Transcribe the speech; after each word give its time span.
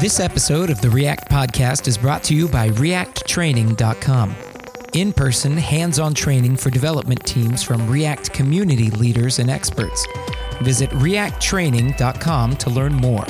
This 0.00 0.20
episode 0.20 0.70
of 0.70 0.80
the 0.80 0.88
React 0.88 1.28
Podcast 1.28 1.88
is 1.88 1.98
brought 1.98 2.22
to 2.24 2.34
you 2.34 2.46
by 2.46 2.68
ReactTraining.com. 2.68 4.32
In 4.92 5.12
person, 5.12 5.56
hands 5.56 5.98
on 5.98 6.14
training 6.14 6.56
for 6.56 6.70
development 6.70 7.26
teams 7.26 7.64
from 7.64 7.90
React 7.90 8.32
community 8.32 8.90
leaders 8.90 9.40
and 9.40 9.50
experts. 9.50 10.06
Visit 10.60 10.90
ReactTraining.com 10.90 12.56
to 12.58 12.70
learn 12.70 12.94
more. 12.94 13.24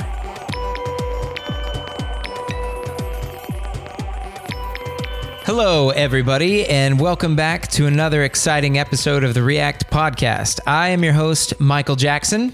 Hello, 5.45 5.89
everybody, 5.89 6.67
and 6.67 6.99
welcome 6.99 7.35
back 7.35 7.67
to 7.69 7.87
another 7.87 8.25
exciting 8.25 8.77
episode 8.77 9.23
of 9.23 9.33
the 9.33 9.41
React 9.41 9.89
Podcast. 9.89 10.59
I 10.67 10.89
am 10.89 11.03
your 11.03 11.13
host, 11.13 11.59
Michael 11.59 11.95
Jackson, 11.95 12.53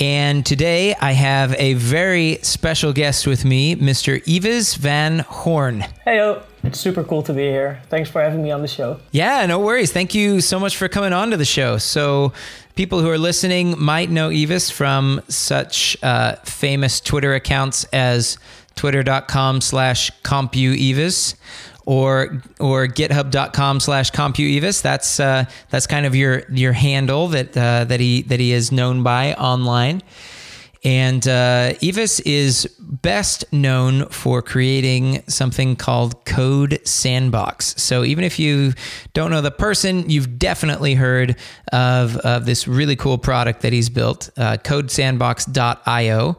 and 0.00 0.44
today 0.44 0.94
I 0.94 1.12
have 1.12 1.54
a 1.58 1.74
very 1.74 2.38
special 2.42 2.92
guest 2.92 3.26
with 3.26 3.44
me, 3.44 3.76
Mr. 3.76 4.20
Ives 4.28 4.74
van 4.74 5.20
Hoorne. 5.20 5.82
Hey, 6.04 6.36
it's 6.62 6.80
super 6.80 7.04
cool 7.04 7.22
to 7.24 7.32
be 7.32 7.42
here. 7.42 7.82
Thanks 7.90 8.08
for 8.08 8.22
having 8.22 8.42
me 8.42 8.50
on 8.50 8.62
the 8.62 8.68
show. 8.68 8.98
Yeah, 9.12 9.44
no 9.46 9.58
worries. 9.58 9.92
Thank 9.92 10.14
you 10.14 10.40
so 10.40 10.58
much 10.58 10.76
for 10.76 10.88
coming 10.88 11.12
on 11.12 11.30
to 11.30 11.36
the 11.36 11.44
show. 11.44 11.78
So, 11.78 12.32
people 12.74 13.00
who 13.00 13.10
are 13.10 13.18
listening 13.18 13.78
might 13.78 14.10
know 14.10 14.30
Yves 14.30 14.70
from 14.70 15.20
such 15.28 15.96
uh, 16.02 16.36
famous 16.44 17.00
Twitter 17.00 17.34
accounts 17.34 17.84
as 17.92 18.38
twitter.com 18.76 19.60
slash 19.60 20.10
CompuIves 20.22 21.34
or 21.86 22.42
or 22.60 22.86
github.com 22.86 23.80
slash 23.80 24.10
CompuIves 24.10 24.82
that's 24.82 25.20
uh, 25.20 25.44
that's 25.70 25.86
kind 25.86 26.06
of 26.06 26.14
your 26.14 26.42
your 26.50 26.72
handle 26.72 27.28
that 27.28 27.56
uh, 27.56 27.84
that 27.84 28.00
he 28.00 28.22
that 28.22 28.40
he 28.40 28.52
is 28.52 28.72
known 28.72 29.02
by 29.02 29.34
online 29.34 30.02
and 30.84 31.26
uh, 31.26 31.72
Ives 31.82 32.20
is 32.20 32.66
best 32.78 33.50
known 33.52 34.06
for 34.10 34.42
creating 34.42 35.22
something 35.26 35.76
called 35.76 36.26
Code 36.26 36.78
Sandbox. 36.84 37.80
So 37.82 38.04
even 38.04 38.22
if 38.22 38.38
you 38.38 38.74
don't 39.14 39.30
know 39.30 39.40
the 39.40 39.50
person, 39.50 40.10
you've 40.10 40.38
definitely 40.38 40.94
heard 40.94 41.36
of, 41.72 42.18
of 42.18 42.44
this 42.44 42.68
really 42.68 42.96
cool 42.96 43.16
product 43.16 43.62
that 43.62 43.72
he's 43.72 43.88
built, 43.88 44.28
uh, 44.36 44.58
CodeSandbox.io, 44.58 46.36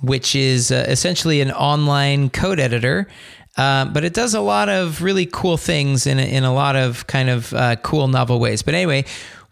which 0.00 0.36
is 0.36 0.70
uh, 0.70 0.86
essentially 0.88 1.40
an 1.40 1.50
online 1.50 2.30
code 2.30 2.60
editor 2.60 3.08
uh, 3.56 3.86
but 3.86 4.04
it 4.04 4.14
does 4.14 4.34
a 4.34 4.40
lot 4.40 4.68
of 4.68 5.02
really 5.02 5.26
cool 5.26 5.56
things 5.56 6.06
in 6.06 6.18
a, 6.18 6.22
in 6.22 6.44
a 6.44 6.52
lot 6.52 6.76
of 6.76 7.06
kind 7.06 7.30
of 7.30 7.52
uh, 7.54 7.76
cool 7.76 8.08
novel 8.08 8.38
ways. 8.38 8.62
But 8.62 8.74
anyway, 8.74 9.04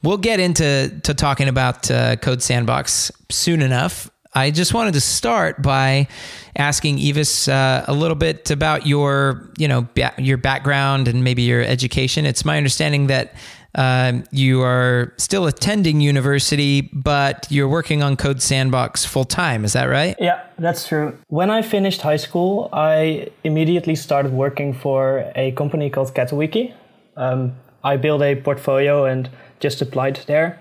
we'll 0.03 0.19
get 0.19 0.41
into 0.41 1.01
to 1.05 1.15
talking 1.15 1.49
about 1.49 1.91
uh, 1.91 2.17
Code 2.17 2.43
Sandbox 2.43 3.11
soon 3.31 3.63
enough. 3.63 4.11
I 4.35 4.51
just 4.51 4.75
wanted 4.75 4.95
to 4.95 5.01
start 5.01 5.63
by 5.63 6.09
asking 6.57 6.99
Ives 6.99 7.49
uh, 7.49 7.85
a 7.87 7.93
little 7.95 8.17
bit 8.17 8.51
about 8.51 8.85
your, 8.85 9.49
you 9.57 9.69
know, 9.69 9.83
ba- 9.95 10.15
your 10.19 10.39
background 10.39 11.07
and 11.07 11.23
maybe 11.23 11.43
your 11.43 11.63
education. 11.63 12.27
It's 12.27 12.45
my 12.45 12.57
understanding 12.57 13.07
that 13.07 13.35
um, 13.75 14.25
you 14.31 14.63
are 14.63 15.13
still 15.17 15.47
attending 15.47 16.01
university, 16.01 16.83
but 16.93 17.47
you're 17.51 17.69
working 17.69 18.03
on 18.03 18.17
Code 18.17 18.41
Sandbox 18.41 19.05
full 19.05 19.25
time. 19.25 19.65
Is 19.65 19.73
that 19.73 19.87
right? 19.87 20.17
Yeah, 20.21 20.45
that's 20.59 20.87
true. 20.87 21.19
When 21.29 21.51
I 21.51 21.63
finished 21.63 22.03
high 22.03 22.17
school, 22.17 22.69
I 22.73 23.29
immediately 23.43 23.97
started 23.97 24.33
working 24.33 24.73
for 24.73 25.31
a 25.35 25.53
company 25.53 25.91
called 25.91 26.15
Catawiki. 26.15 26.73
Um, 27.17 27.55
I 27.83 27.97
built 27.97 28.23
a 28.23 28.37
portfolio 28.37 29.05
and 29.05 29.29
just 29.61 29.83
applied 29.83 30.17
there. 30.27 30.59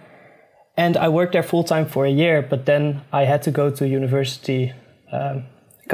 And 0.76 0.98
I 0.98 1.08
worked 1.10 1.34
there 1.34 1.44
full 1.44 1.64
time 1.64 1.86
for 1.86 2.06
a 2.06 2.10
year, 2.10 2.42
but 2.42 2.66
then 2.66 3.02
I 3.12 3.26
had 3.26 3.44
to 3.44 3.52
go 3.52 3.70
to 3.70 3.88
university. 3.88 4.74
Um, 5.12 5.46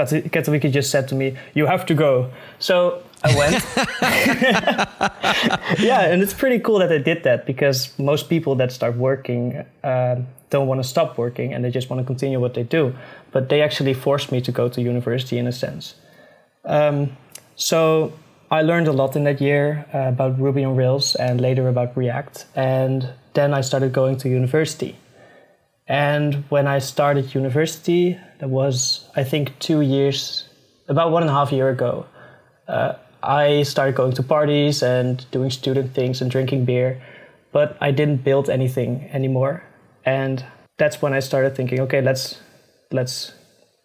Catawiki 0.05 0.72
just 0.72 0.92
said 0.92 1.08
to 1.09 1.16
me, 1.16 1.36
"You 1.53 1.66
have 1.66 1.86
to 1.88 1.94
go." 1.94 2.30
So 2.60 3.04
I 3.23 3.36
went. 3.36 3.65
yeah, 5.80 6.02
and 6.02 6.21
it's 6.21 6.33
pretty 6.33 6.60
cool 6.60 6.80
that 6.80 6.89
they 6.89 6.99
did 6.99 7.23
that 7.23 7.45
because 7.45 7.98
most 7.99 8.30
people 8.30 8.55
that 8.55 8.71
start 8.71 8.95
working 8.95 9.65
uh, 9.83 10.15
don't 10.49 10.67
want 10.67 10.82
to 10.82 10.87
stop 10.87 11.17
working 11.17 11.54
and 11.54 11.64
they 11.64 11.71
just 11.71 11.89
want 11.89 12.02
to 12.02 12.05
continue 12.05 12.39
what 12.39 12.54
they 12.54 12.64
do. 12.64 12.93
But 13.32 13.49
they 13.49 13.61
actually 13.61 13.93
forced 13.93 14.32
me 14.32 14.42
to 14.42 14.52
go 14.52 14.70
to 14.70 14.82
university 14.82 15.37
in 15.37 15.48
a 15.48 15.52
sense. 15.52 15.95
Um, 16.66 17.17
so 17.55 18.14
I 18.52 18.61
learned 18.61 18.87
a 18.87 18.92
lot 18.92 19.16
in 19.16 19.23
that 19.26 19.42
year 19.42 19.86
uh, 19.93 20.10
about 20.10 20.39
Ruby 20.39 20.64
on 20.64 20.76
Rails 20.76 21.16
and 21.16 21.39
later 21.39 21.67
about 21.67 21.95
React. 21.95 22.45
And 22.55 23.10
then 23.33 23.54
I 23.54 23.61
started 23.61 23.93
going 23.93 24.17
to 24.17 24.30
university. 24.30 24.95
And 25.89 26.45
when 26.50 26.67
I 26.67 26.77
started 26.77 27.33
university, 27.33 28.16
that 28.38 28.50
was, 28.50 29.10
I 29.16 29.23
think, 29.23 29.58
two 29.58 29.82
years, 29.82 30.48
about 30.88 31.11
one 31.11 31.23
and 31.23 31.30
a 31.32 31.33
half 31.33 31.52
year 31.52 31.70
ago. 31.70 32.05
Uh, 32.67 32.94
I 33.23 33.64
started 33.64 33.95
going 33.95 34.14
to 34.14 34.23
parties 34.23 34.83
and 34.83 35.26
doing 35.32 35.49
student 35.49 35.95
things 35.95 36.22
and 36.22 36.30
drinking 36.30 36.66
beer, 36.66 37.02
but 37.52 37.76
I 37.82 37.89
didn't 37.89 38.23
build 38.23 38.49
anything 38.52 39.10
anymore. 39.11 39.64
And 40.05 40.45
that's 40.78 41.02
when 41.02 41.14
I 41.14 41.20
started 41.20 41.55
thinking, 41.55 41.80
okay, 41.82 42.02
let's 42.02 42.39
let's 42.92 43.33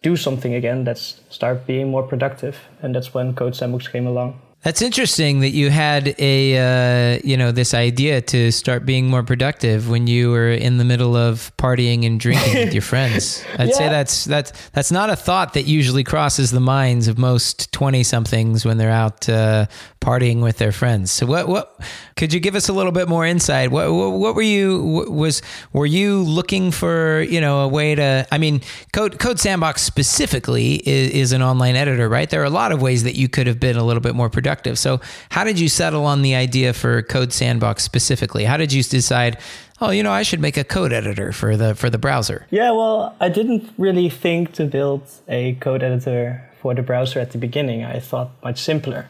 do 0.03 0.15
something 0.15 0.53
again. 0.53 0.85
Let's 0.85 1.21
start 1.29 1.65
being 1.65 1.89
more 1.89 2.03
productive. 2.03 2.59
And 2.83 2.93
that's 2.93 3.13
when 3.15 3.33
Code 3.33 3.55
Sandbox 3.55 3.87
came 3.87 4.05
along. 4.05 4.39
That's 4.65 4.81
interesting 4.81 5.41
that 5.41 5.51
you 5.51 5.69
had 5.69 6.15
a 6.17 6.57
uh, 6.57 7.19
you 7.23 7.37
know 7.37 7.51
this 7.51 7.75
idea 7.75 8.19
to 8.21 8.51
start 8.51 8.83
being 8.83 9.05
more 9.05 9.21
productive 9.21 9.87
when 9.91 10.07
you 10.07 10.31
were 10.31 10.49
in 10.49 10.79
the 10.79 10.83
middle 10.83 11.15
of 11.15 11.55
partying 11.57 12.03
and 12.03 12.19
drinking 12.19 12.55
with 12.55 12.73
your 12.73 12.81
friends. 12.93 13.45
I'd 13.59 13.69
yeah. 13.69 13.75
say 13.75 13.89
that's 13.89 14.25
that's 14.25 14.69
that's 14.69 14.91
not 14.91 15.11
a 15.11 15.15
thought 15.15 15.53
that 15.53 15.67
usually 15.67 16.03
crosses 16.03 16.49
the 16.49 16.59
minds 16.59 17.07
of 17.07 17.19
most 17.19 17.71
twenty 17.73 18.01
somethings 18.01 18.65
when 18.65 18.79
they're 18.79 18.89
out 18.89 19.29
uh, 19.29 19.67
partying 20.01 20.41
with 20.41 20.57
their 20.57 20.71
friends. 20.71 21.11
So 21.11 21.27
what 21.27 21.47
what 21.47 21.79
could 22.15 22.33
you 22.33 22.39
give 22.39 22.55
us 22.55 22.67
a 22.67 22.73
little 22.73 22.91
bit 22.91 23.07
more 23.07 23.23
insight? 23.23 23.69
What 23.69 23.91
what 23.91 24.33
were 24.33 24.41
you 24.41 25.05
was 25.09 25.43
were 25.73 25.85
you 25.85 26.23
looking 26.23 26.71
for 26.71 27.21
you 27.21 27.39
know 27.39 27.59
a 27.59 27.67
way 27.67 27.93
to? 27.93 28.27
I 28.31 28.39
mean, 28.39 28.61
Code 28.93 29.19
Code 29.19 29.39
Sandbox 29.39 29.83
specifically 29.83 30.75
is, 30.87 31.11
is 31.11 31.31
an 31.33 31.43
online 31.43 31.75
editor, 31.75 32.09
right? 32.09 32.27
There 32.27 32.41
are 32.41 32.45
a 32.45 32.49
lot 32.49 32.71
of 32.71 32.81
ways 32.81 33.03
that 33.03 33.13
you 33.13 33.29
could 33.29 33.45
have 33.45 33.59
been 33.59 33.77
a 33.77 33.83
little 33.83 34.01
bit 34.01 34.15
more 34.15 34.29
productive. 34.29 34.54
So 34.75 35.01
how 35.29 35.43
did 35.43 35.59
you 35.59 35.69
settle 35.69 36.05
on 36.05 36.21
the 36.21 36.35
idea 36.35 36.73
for 36.73 37.01
Code 37.01 37.33
Sandbox 37.33 37.83
specifically? 37.83 38.45
How 38.45 38.57
did 38.57 38.71
you 38.71 38.83
decide? 38.83 39.37
oh, 39.81 39.89
you 39.89 40.03
know, 40.03 40.11
I 40.11 40.23
should 40.23 40.39
make 40.39 40.57
a 40.57 40.63
code 40.63 40.93
editor 40.93 41.31
for 41.31 41.57
the 41.57 41.75
for 41.75 41.89
the 41.89 41.97
browser. 41.97 42.47
Yeah, 42.49 42.71
well, 42.71 43.15
I 43.19 43.29
didn't 43.29 43.69
really 43.77 44.09
think 44.09 44.53
to 44.53 44.65
build 44.65 45.03
a 45.27 45.55
code 45.55 45.83
editor 45.83 46.49
for 46.61 46.73
the 46.73 46.81
browser 46.81 47.19
at 47.19 47.31
the 47.31 47.37
beginning. 47.37 47.83
I 47.83 47.99
thought 47.99 48.31
much 48.43 48.59
simpler. 48.59 49.09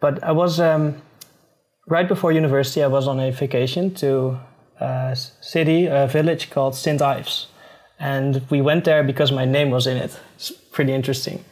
But 0.00 0.22
I 0.22 0.32
was 0.32 0.60
um, 0.60 1.00
right 1.86 2.08
before 2.08 2.32
university. 2.32 2.82
I 2.82 2.88
was 2.88 3.06
on 3.06 3.20
a 3.20 3.30
vacation 3.30 3.94
to 3.94 4.38
a 4.80 5.16
city, 5.40 5.86
a 5.86 6.06
village 6.06 6.50
called 6.50 6.74
St. 6.74 7.00
Ives, 7.00 7.46
and 7.98 8.42
we 8.50 8.60
went 8.60 8.84
there 8.84 9.02
because 9.02 9.30
my 9.32 9.44
name 9.44 9.70
was 9.70 9.86
in 9.86 9.96
it. 9.96 10.18
It's 10.34 10.50
pretty 10.50 10.92
interesting. 10.92 11.44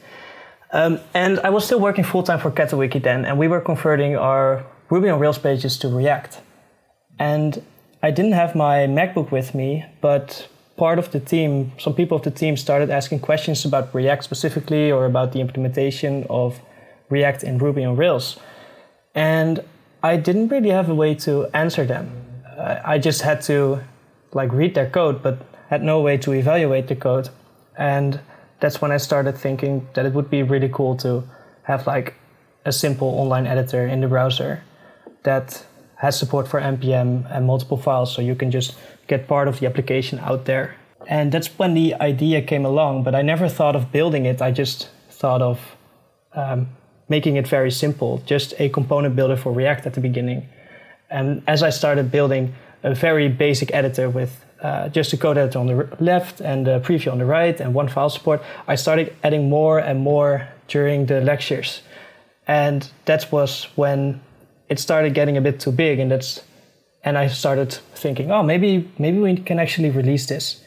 Um, 0.71 0.99
and 1.13 1.39
I 1.41 1.49
was 1.49 1.65
still 1.65 1.79
working 1.79 2.03
full 2.03 2.23
time 2.23 2.39
for 2.39 2.51
Catawiki 2.51 3.01
then, 3.01 3.25
and 3.25 3.37
we 3.37 3.47
were 3.47 3.59
converting 3.59 4.15
our 4.15 4.65
Ruby 4.89 5.09
on 5.09 5.19
Rails 5.19 5.37
pages 5.37 5.77
to 5.79 5.89
React. 5.89 6.41
And 7.19 7.61
I 8.01 8.11
didn't 8.11 8.33
have 8.33 8.55
my 8.55 8.87
MacBook 8.87 9.31
with 9.31 9.53
me, 9.53 9.85
but 9.99 10.47
part 10.77 10.97
of 10.97 11.11
the 11.11 11.19
team, 11.19 11.73
some 11.77 11.93
people 11.93 12.17
of 12.17 12.23
the 12.23 12.31
team 12.31 12.57
started 12.57 12.89
asking 12.89 13.19
questions 13.19 13.65
about 13.65 13.93
React 13.93 14.23
specifically 14.23 14.91
or 14.91 15.05
about 15.05 15.33
the 15.33 15.39
implementation 15.39 16.25
of 16.29 16.59
React 17.09 17.43
and 17.43 17.61
Ruby 17.61 17.83
on 17.83 17.95
Rails. 17.95 18.39
And 19.13 19.63
I 20.01 20.17
didn't 20.17 20.47
really 20.47 20.69
have 20.69 20.89
a 20.89 20.95
way 20.95 21.13
to 21.15 21.47
answer 21.53 21.85
them. 21.85 22.09
Uh, 22.57 22.79
I 22.83 22.97
just 22.97 23.21
had 23.21 23.41
to 23.43 23.81
like 24.33 24.51
read 24.51 24.73
their 24.73 24.89
code, 24.89 25.21
but 25.21 25.37
had 25.69 25.83
no 25.83 26.01
way 26.01 26.17
to 26.17 26.31
evaluate 26.31 26.87
the 26.87 26.95
code. 26.95 27.29
And 27.77 28.19
that's 28.61 28.81
when 28.81 28.91
I 28.91 28.97
started 28.97 29.37
thinking 29.37 29.87
that 29.93 30.05
it 30.05 30.13
would 30.13 30.29
be 30.29 30.43
really 30.43 30.69
cool 30.69 30.95
to 30.97 31.23
have 31.63 31.85
like 31.87 32.15
a 32.63 32.71
simple 32.71 33.09
online 33.09 33.47
editor 33.47 33.85
in 33.85 33.99
the 34.01 34.07
browser 34.07 34.63
that 35.23 35.65
has 35.95 36.17
support 36.17 36.47
for 36.47 36.59
npm 36.59 37.29
and 37.31 37.45
multiple 37.45 37.77
files 37.77 38.11
so 38.13 38.21
you 38.21 38.35
can 38.35 38.49
just 38.49 38.75
get 39.07 39.27
part 39.27 39.47
of 39.47 39.59
the 39.59 39.67
application 39.67 40.17
out 40.19 40.45
there 40.45 40.75
and 41.07 41.31
that's 41.31 41.47
when 41.59 41.75
the 41.75 41.93
idea 41.95 42.41
came 42.41 42.65
along 42.65 43.03
but 43.03 43.13
i 43.13 43.21
never 43.21 43.47
thought 43.47 43.75
of 43.75 43.91
building 43.91 44.25
it 44.25 44.41
i 44.41 44.49
just 44.51 44.89
thought 45.09 45.41
of 45.41 45.59
um, 46.33 46.67
making 47.11 47.35
it 47.35 47.47
very 47.47 47.71
simple, 47.71 48.23
just 48.25 48.53
a 48.57 48.69
component 48.69 49.15
builder 49.17 49.35
for 49.35 49.51
React 49.51 49.85
at 49.87 49.93
the 49.93 50.01
beginning. 50.01 50.47
And 51.09 51.43
as 51.45 51.61
I 51.61 51.69
started 51.69 52.09
building 52.09 52.55
a 52.83 52.93
very 52.95 53.27
basic 53.27 53.73
editor 53.73 54.09
with 54.09 54.43
uh, 54.61 54.89
just 54.89 55.13
a 55.13 55.17
code 55.17 55.37
editor 55.37 55.59
on 55.59 55.67
the 55.67 55.97
left 55.99 56.39
and 56.39 56.67
a 56.67 56.79
preview 56.79 57.11
on 57.11 57.17
the 57.17 57.25
right 57.25 57.59
and 57.59 57.73
one 57.73 57.87
file 57.87 58.09
support, 58.09 58.43
I 58.67 58.75
started 58.75 59.15
adding 59.23 59.49
more 59.49 59.79
and 59.79 59.99
more 59.99 60.47
during 60.67 61.07
the 61.07 61.21
lectures. 61.21 61.81
And 62.47 62.87
that 63.05 63.31
was 63.31 63.67
when 63.75 64.21
it 64.69 64.79
started 64.79 65.13
getting 65.13 65.37
a 65.37 65.41
bit 65.41 65.59
too 65.59 65.71
big 65.71 65.99
and 65.99 66.11
that's 66.11 66.41
and 67.03 67.17
I 67.17 67.27
started 67.27 67.73
thinking, 67.95 68.31
oh 68.31 68.43
maybe 68.43 68.89
maybe 68.99 69.19
we 69.19 69.35
can 69.37 69.59
actually 69.59 69.89
release 69.89 70.27
this. 70.27 70.63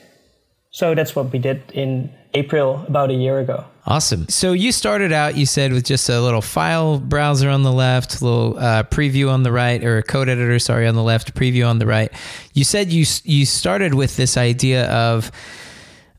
So 0.71 0.95
that's 0.95 1.15
what 1.15 1.33
we 1.33 1.39
did 1.39 1.63
in 1.73 2.11
April 2.35 2.85
about 2.89 3.11
a 3.11 3.15
year 3.15 3.39
ago. 3.39 3.65
Awesome. 3.87 4.27
So 4.31 4.53
you 4.53 4.73
started 4.73 5.13
out, 5.13 5.37
you 5.37 5.45
said, 5.45 5.73
with 5.73 5.85
just 5.85 6.09
a 6.09 6.19
little 6.19 6.41
file 6.41 6.99
browser 6.99 7.51
on 7.51 7.65
the 7.65 7.73
left, 7.73 8.21
a 8.21 8.25
little 8.25 8.59
uh, 8.59 8.85
preview 8.85 9.31
on 9.31 9.43
the 9.43 9.53
right, 9.53 9.85
or 9.85 9.99
a 9.99 10.03
code 10.03 10.31
editor, 10.31 10.59
sorry, 10.59 10.87
on 10.87 10.95
the 10.95 11.03
left, 11.03 11.35
preview 11.35 11.69
on 11.69 11.79
the 11.79 11.87
right. 11.87 12.11
You 12.55 12.65
said 12.65 12.91
you 12.91 13.05
you 13.25 13.45
started 13.45 13.93
with 13.93 14.17
this 14.17 14.39
idea 14.39 14.91
of, 14.91 15.31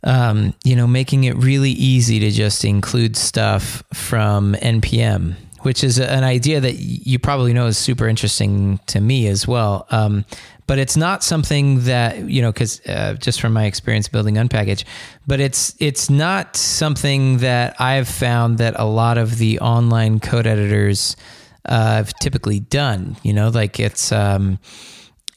um, 0.03 0.53
you 0.63 0.75
know, 0.75 0.85
making 0.85 1.23
it 1.23 1.35
really 1.38 1.71
easy 1.71 2.19
to 2.19 2.29
just 2.29 2.63
include 2.63 3.17
stuff 3.17 3.81
from 3.94 4.53
npm, 4.62 5.33
which 5.62 5.83
is 5.83 5.97
an 5.97 6.23
idea 6.23 6.59
that 6.59 6.75
you 6.75 7.17
probably 7.17 7.51
know 7.51 7.65
is 7.65 7.79
super 7.79 8.07
interesting 8.07 8.79
to 8.85 9.01
me 9.01 9.25
as 9.25 9.47
well. 9.47 9.88
Um, 9.89 10.23
but 10.67 10.79
it's 10.79 10.97
not 10.97 11.23
something 11.23 11.81
that 11.81 12.29
you 12.29 12.41
know 12.41 12.51
because 12.51 12.81
uh, 12.88 13.13
just 13.19 13.41
from 13.41 13.53
my 13.53 13.65
experience 13.65 14.07
building 14.07 14.35
unpkg 14.35 14.83
but 15.27 15.39
it's 15.39 15.75
it's 15.79 16.09
not 16.09 16.56
something 16.56 17.38
that 17.38 17.79
i've 17.79 18.07
found 18.07 18.57
that 18.57 18.73
a 18.79 18.85
lot 18.85 19.17
of 19.17 19.38
the 19.38 19.59
online 19.59 20.19
code 20.19 20.47
editors 20.47 21.15
uh, 21.65 21.95
have 21.95 22.13
typically 22.15 22.59
done 22.59 23.15
you 23.23 23.33
know 23.33 23.50
like 23.50 23.79
it's 23.79 24.12
um, 24.12 24.59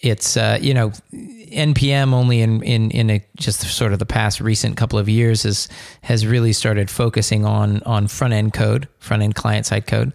it's 0.01 0.37
uh, 0.37 0.59
you 0.61 0.75
know 0.75 0.91
npm 1.13 2.13
only 2.13 2.41
in 2.41 2.63
in 2.63 2.91
in 2.91 3.11
a, 3.11 3.25
just 3.37 3.61
sort 3.63 3.93
of 3.93 3.99
the 3.99 4.07
past 4.07 4.41
recent 4.41 4.77
couple 4.77 4.99
of 4.99 5.09
years 5.09 5.43
has 5.43 5.69
has 6.03 6.27
really 6.27 6.53
started 6.53 6.91
focusing 6.91 7.45
on 7.45 7.83
on 7.83 8.07
front 8.07 8.33
end 8.33 8.53
code 8.53 8.89
front 8.99 9.23
end 9.23 9.35
client 9.35 9.67
side 9.67 9.87
code 9.87 10.13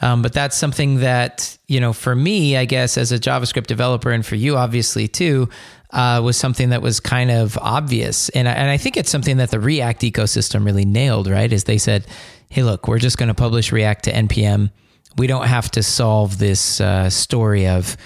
um, 0.00 0.22
but 0.22 0.32
that's 0.32 0.56
something 0.56 1.00
that, 1.00 1.56
you 1.66 1.80
know, 1.80 1.92
for 1.92 2.14
me, 2.14 2.56
I 2.56 2.64
guess, 2.64 2.96
as 2.96 3.12
a 3.12 3.18
JavaScript 3.18 3.66
developer, 3.66 4.10
and 4.10 4.24
for 4.24 4.36
you, 4.36 4.56
obviously, 4.56 5.08
too, 5.08 5.48
uh, 5.90 6.20
was 6.24 6.36
something 6.36 6.70
that 6.70 6.82
was 6.82 7.00
kind 7.00 7.30
of 7.30 7.58
obvious. 7.58 8.28
And 8.30 8.48
I, 8.48 8.52
and 8.52 8.70
I 8.70 8.76
think 8.76 8.96
it's 8.96 9.10
something 9.10 9.38
that 9.38 9.50
the 9.50 9.60
React 9.60 10.02
ecosystem 10.02 10.64
really 10.64 10.84
nailed, 10.84 11.26
right? 11.28 11.52
Is 11.52 11.64
they 11.64 11.78
said, 11.78 12.06
hey, 12.48 12.62
look, 12.62 12.88
we're 12.88 12.98
just 12.98 13.18
going 13.18 13.28
to 13.28 13.34
publish 13.34 13.72
React 13.72 14.04
to 14.04 14.12
NPM. 14.12 14.70
We 15.16 15.26
don't 15.26 15.46
have 15.46 15.70
to 15.72 15.82
solve 15.82 16.38
this 16.38 16.80
uh, 16.80 17.10
story 17.10 17.66
of, 17.66 17.96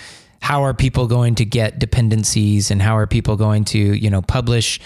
how 0.45 0.63
are 0.63 0.75
people 0.75 1.07
going 1.07 1.35
to 1.35 1.45
get 1.47 1.79
dependencies 1.79 2.71
and 2.71 2.83
how 2.83 2.99
are 2.99 3.07
people 3.07 3.35
going 3.35 3.65
to 3.65 3.79
you 3.79 4.11
know 4.11 4.21
publish 4.21 4.79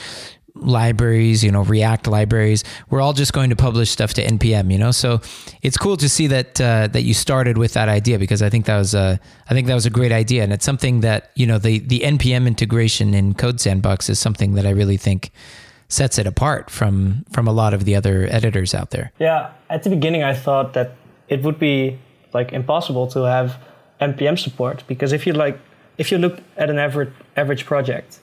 libraries, 0.60 1.44
you 1.44 1.50
know, 1.50 1.62
React 1.62 2.08
libraries. 2.08 2.64
We're 2.90 3.00
all 3.00 3.12
just 3.12 3.32
going 3.32 3.50
to 3.50 3.56
publish 3.56 3.90
stuff 3.90 4.14
to 4.14 4.25
npm, 4.25 4.70
you 4.72 4.78
know. 4.78 4.90
So 4.90 5.20
it's 5.62 5.76
cool 5.76 5.96
to 5.96 6.08
see 6.08 6.26
that 6.28 6.60
uh, 6.60 6.88
that 6.88 7.02
you 7.02 7.14
started 7.14 7.58
with 7.58 7.75
that 7.75 7.88
idea 7.88 8.19
because 8.19 8.43
I 8.43 8.50
think 8.50 8.66
that 8.66 8.78
was 8.78 8.94
a 8.94 9.20
I 9.49 9.55
think 9.55 9.66
that 9.66 9.75
was 9.75 9.87
a 9.87 9.90
great 9.90 10.12
idea, 10.12 10.43
and 10.43 10.52
it's 10.52 10.64
something 10.64 11.00
that 11.00 11.31
you 11.34 11.46
know 11.46 11.58
the 11.58 11.78
the 11.81 12.00
npm 12.00 12.46
integration 12.46 13.14
in 13.14 13.34
Code 13.34 13.60
Sandbox 13.60 14.08
is 14.08 14.19
something 14.19 14.55
that 14.55 14.66
I 14.66 14.70
really 14.70 14.96
think 14.96 15.31
sets 15.88 16.19
it 16.19 16.26
apart 16.26 16.70
from 16.70 17.25
from 17.31 17.49
a 17.49 17.52
lot 17.52 17.75
of 17.75 17.84
the 17.84 17.94
other 17.94 18.26
editors 18.31 18.75
out 18.75 18.90
there. 18.90 19.12
Yeah, 19.19 19.52
at 19.70 19.82
the 19.82 19.90
beginning 19.90 20.22
I 20.22 20.34
thought 20.34 20.75
that 20.75 20.94
it 21.28 21.43
would 21.43 21.58
be 21.58 21.99
like 22.34 22.52
impossible 22.52 23.06
to 23.08 23.20
have 23.20 23.56
npm 24.00 24.38
support 24.38 24.84
because 24.87 25.12
if 25.12 25.26
you 25.26 25.32
like 25.32 25.58
if 25.96 26.12
you 26.12 26.19
look 26.19 26.40
at 26.56 26.70
an 26.70 26.78
average 26.78 27.12
average 27.37 27.66
project, 27.66 28.20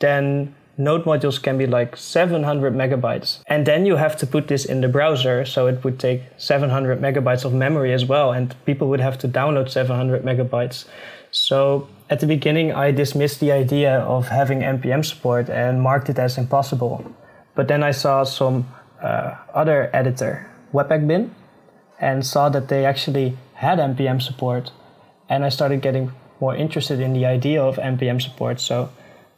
then 0.00 0.54
node 0.76 1.04
modules 1.04 1.42
can 1.42 1.58
be 1.58 1.66
like 1.66 1.96
700 1.96 2.74
megabytes. 2.74 3.40
And 3.46 3.66
then 3.66 3.86
you 3.86 3.96
have 3.96 4.16
to 4.18 4.26
put 4.26 4.48
this 4.48 4.64
in 4.64 4.80
the 4.80 4.88
browser, 4.88 5.44
so 5.44 5.66
it 5.66 5.84
would 5.84 5.98
take 5.98 6.22
700 6.36 7.00
megabytes 7.00 7.44
of 7.44 7.52
memory 7.52 7.92
as 7.92 8.04
well, 8.04 8.32
and 8.32 8.54
people 8.64 8.88
would 8.88 9.00
have 9.00 9.18
to 9.18 9.28
download 9.28 9.70
700 9.70 10.22
megabytes. 10.22 10.84
So 11.30 11.88
at 12.10 12.20
the 12.20 12.26
beginning, 12.26 12.72
I 12.72 12.90
dismissed 12.90 13.40
the 13.40 13.52
idea 13.52 14.00
of 14.00 14.28
having 14.28 14.60
NPM 14.60 15.04
support 15.04 15.48
and 15.48 15.82
marked 15.82 16.08
it 16.08 16.18
as 16.18 16.38
impossible. 16.38 17.04
But 17.54 17.68
then 17.68 17.82
I 17.82 17.92
saw 17.92 18.24
some 18.24 18.68
uh, 19.02 19.34
other 19.52 19.90
editor, 19.92 20.50
Webpack 20.72 21.06
Bin, 21.06 21.34
and 22.00 22.26
saw 22.26 22.48
that 22.50 22.68
they 22.68 22.84
actually 22.84 23.36
had 23.54 23.78
NPM 23.78 24.20
support. 24.20 24.72
And 25.28 25.44
I 25.44 25.48
started 25.48 25.80
getting 25.80 26.12
more 26.40 26.54
interested 26.54 27.00
in 27.00 27.12
the 27.12 27.26
idea 27.26 27.62
of 27.62 27.76
NPM 27.76 28.20
support. 28.20 28.60
So 28.60 28.90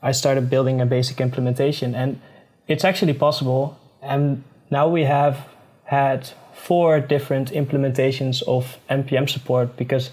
I 0.03 0.13
started 0.13 0.51
building 0.51 0.81
a 0.81 0.87
basic 0.87 1.21
implementation. 1.21 1.95
And 1.95 2.21
it's 2.69 2.85
actually 2.85 3.15
possible. 3.15 3.79
And 4.03 4.45
now 4.71 4.89
we 4.89 5.05
have 5.05 5.49
had 5.85 6.31
four 6.55 7.01
different 7.01 7.51
implementations 7.53 8.43
of 8.43 8.79
npm 8.91 9.29
support 9.29 9.77
because 9.77 10.11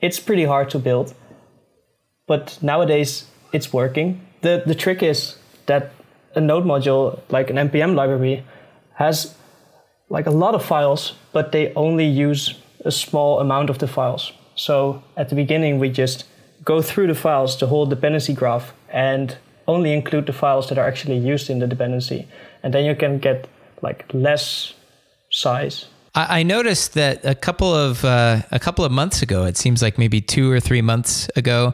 it's 0.00 0.18
pretty 0.18 0.44
hard 0.44 0.70
to 0.70 0.78
build. 0.78 1.14
But 2.26 2.58
nowadays 2.62 3.26
it's 3.52 3.72
working. 3.72 4.20
The 4.40 4.62
the 4.64 4.74
trick 4.74 5.02
is 5.02 5.36
that 5.66 5.92
a 6.34 6.40
node 6.40 6.64
module 6.64 7.20
like 7.28 7.50
an 7.50 7.56
npm 7.56 7.94
library 7.94 8.44
has 8.94 9.34
like 10.08 10.26
a 10.26 10.30
lot 10.30 10.54
of 10.54 10.64
files, 10.64 11.14
but 11.32 11.52
they 11.52 11.72
only 11.74 12.06
use 12.06 12.54
a 12.84 12.90
small 12.90 13.40
amount 13.40 13.70
of 13.70 13.78
the 13.78 13.86
files. 13.86 14.32
So 14.54 15.02
at 15.16 15.28
the 15.28 15.34
beginning 15.34 15.78
we 15.78 15.88
just 15.88 16.24
go 16.64 16.82
through 16.82 17.08
the 17.08 17.14
files, 17.14 17.58
the 17.58 17.66
whole 17.66 17.86
dependency 17.86 18.32
graph, 18.32 18.72
and 18.88 19.36
only 19.66 19.92
include 19.92 20.26
the 20.26 20.32
files 20.32 20.68
that 20.68 20.78
are 20.78 20.86
actually 20.86 21.18
used 21.18 21.50
in 21.50 21.58
the 21.58 21.66
dependency. 21.66 22.26
And 22.62 22.74
then 22.74 22.84
you 22.84 22.94
can 22.94 23.18
get 23.18 23.48
like 23.80 24.04
less 24.12 24.74
size. 25.30 25.86
I 26.14 26.42
noticed 26.42 26.92
that 26.92 27.24
a 27.24 27.34
couple 27.34 27.74
of 27.74 28.04
uh, 28.04 28.42
a 28.50 28.58
couple 28.58 28.84
of 28.84 28.92
months 28.92 29.22
ago, 29.22 29.44
it 29.44 29.56
seems 29.56 29.80
like 29.80 29.96
maybe 29.96 30.20
two 30.20 30.52
or 30.52 30.60
three 30.60 30.82
months 30.82 31.30
ago, 31.36 31.72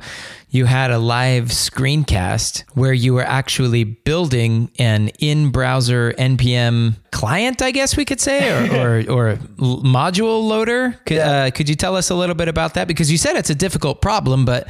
you 0.50 0.64
had 0.64 0.92
a 0.92 0.98
live 0.98 1.46
screencast 1.46 2.62
where 2.74 2.92
you 2.92 3.14
were 3.14 3.24
actually 3.24 3.82
building 3.82 4.70
an 4.78 5.08
in-browser 5.18 6.12
npm 6.12 6.94
client, 7.10 7.62
I 7.62 7.72
guess 7.72 7.96
we 7.96 8.04
could 8.04 8.20
say, 8.20 8.48
or 8.48 9.00
or, 9.10 9.32
or 9.32 9.36
module 9.58 10.46
loader. 10.46 10.94
Could, 11.04 11.16
yeah. 11.16 11.30
uh, 11.30 11.50
could 11.50 11.68
you 11.68 11.74
tell 11.74 11.96
us 11.96 12.08
a 12.10 12.14
little 12.14 12.36
bit 12.36 12.46
about 12.46 12.74
that? 12.74 12.86
Because 12.86 13.10
you 13.10 13.18
said 13.18 13.34
it's 13.34 13.50
a 13.50 13.56
difficult 13.56 14.00
problem, 14.00 14.44
but 14.44 14.68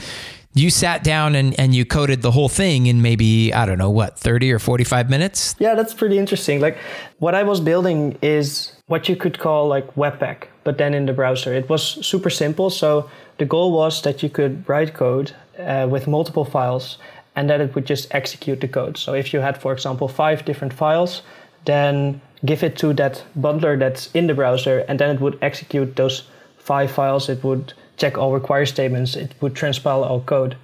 you 0.54 0.70
sat 0.70 1.04
down 1.04 1.34
and, 1.34 1.60
and 1.60 1.74
you 1.74 1.84
coded 1.84 2.22
the 2.22 2.30
whole 2.30 2.48
thing 2.48 2.86
in 2.86 3.02
maybe 3.02 3.52
i 3.52 3.66
don't 3.66 3.78
know 3.78 3.90
what 3.90 4.18
30 4.18 4.50
or 4.50 4.58
45 4.58 5.10
minutes 5.10 5.54
yeah 5.58 5.74
that's 5.74 5.92
pretty 5.92 6.18
interesting 6.18 6.58
like 6.58 6.78
what 7.18 7.34
i 7.34 7.42
was 7.42 7.60
building 7.60 8.18
is 8.22 8.72
what 8.88 9.08
you 9.08 9.16
could 9.16 9.38
call 9.38 9.68
like 9.68 9.94
webpack 9.94 10.48
but 10.64 10.78
then 10.78 10.94
in 10.94 11.06
the 11.06 11.12
browser 11.12 11.52
it 11.54 11.68
was 11.68 11.82
super 12.06 12.30
simple 12.30 12.70
so 12.70 13.08
the 13.38 13.44
goal 13.44 13.72
was 13.72 14.02
that 14.02 14.22
you 14.22 14.28
could 14.28 14.68
write 14.68 14.94
code 14.94 15.32
uh, 15.58 15.86
with 15.88 16.06
multiple 16.06 16.44
files 16.44 16.98
and 17.36 17.48
that 17.48 17.60
it 17.60 17.74
would 17.74 17.86
just 17.86 18.12
execute 18.14 18.60
the 18.60 18.68
code 18.68 18.96
so 18.96 19.14
if 19.14 19.32
you 19.32 19.40
had 19.40 19.56
for 19.56 19.72
example 19.72 20.08
five 20.08 20.44
different 20.44 20.72
files 20.72 21.22
then 21.64 22.20
give 22.44 22.62
it 22.62 22.76
to 22.76 22.92
that 22.92 23.24
bundler 23.38 23.78
that's 23.78 24.10
in 24.14 24.26
the 24.26 24.34
browser 24.34 24.84
and 24.88 24.98
then 24.98 25.14
it 25.14 25.20
would 25.20 25.38
execute 25.42 25.96
those 25.96 26.24
five 26.58 26.90
files 26.90 27.28
it 27.28 27.42
would 27.44 27.72
check 27.98 28.16
all 28.16 28.32
require 28.32 28.64
statements, 28.64 29.16
it 29.16 29.34
would 29.40 29.54
transpile 29.54 30.08
all 30.08 30.20
code. 30.20 30.56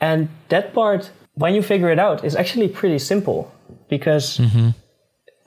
And 0.00 0.28
that 0.50 0.72
part, 0.74 1.10
when 1.34 1.54
you 1.54 1.62
figure 1.62 1.90
it 1.90 1.98
out, 1.98 2.24
is 2.24 2.36
actually 2.36 2.68
pretty 2.68 2.98
simple 2.98 3.52
because 3.88 4.38
mm-hmm. 4.38 4.70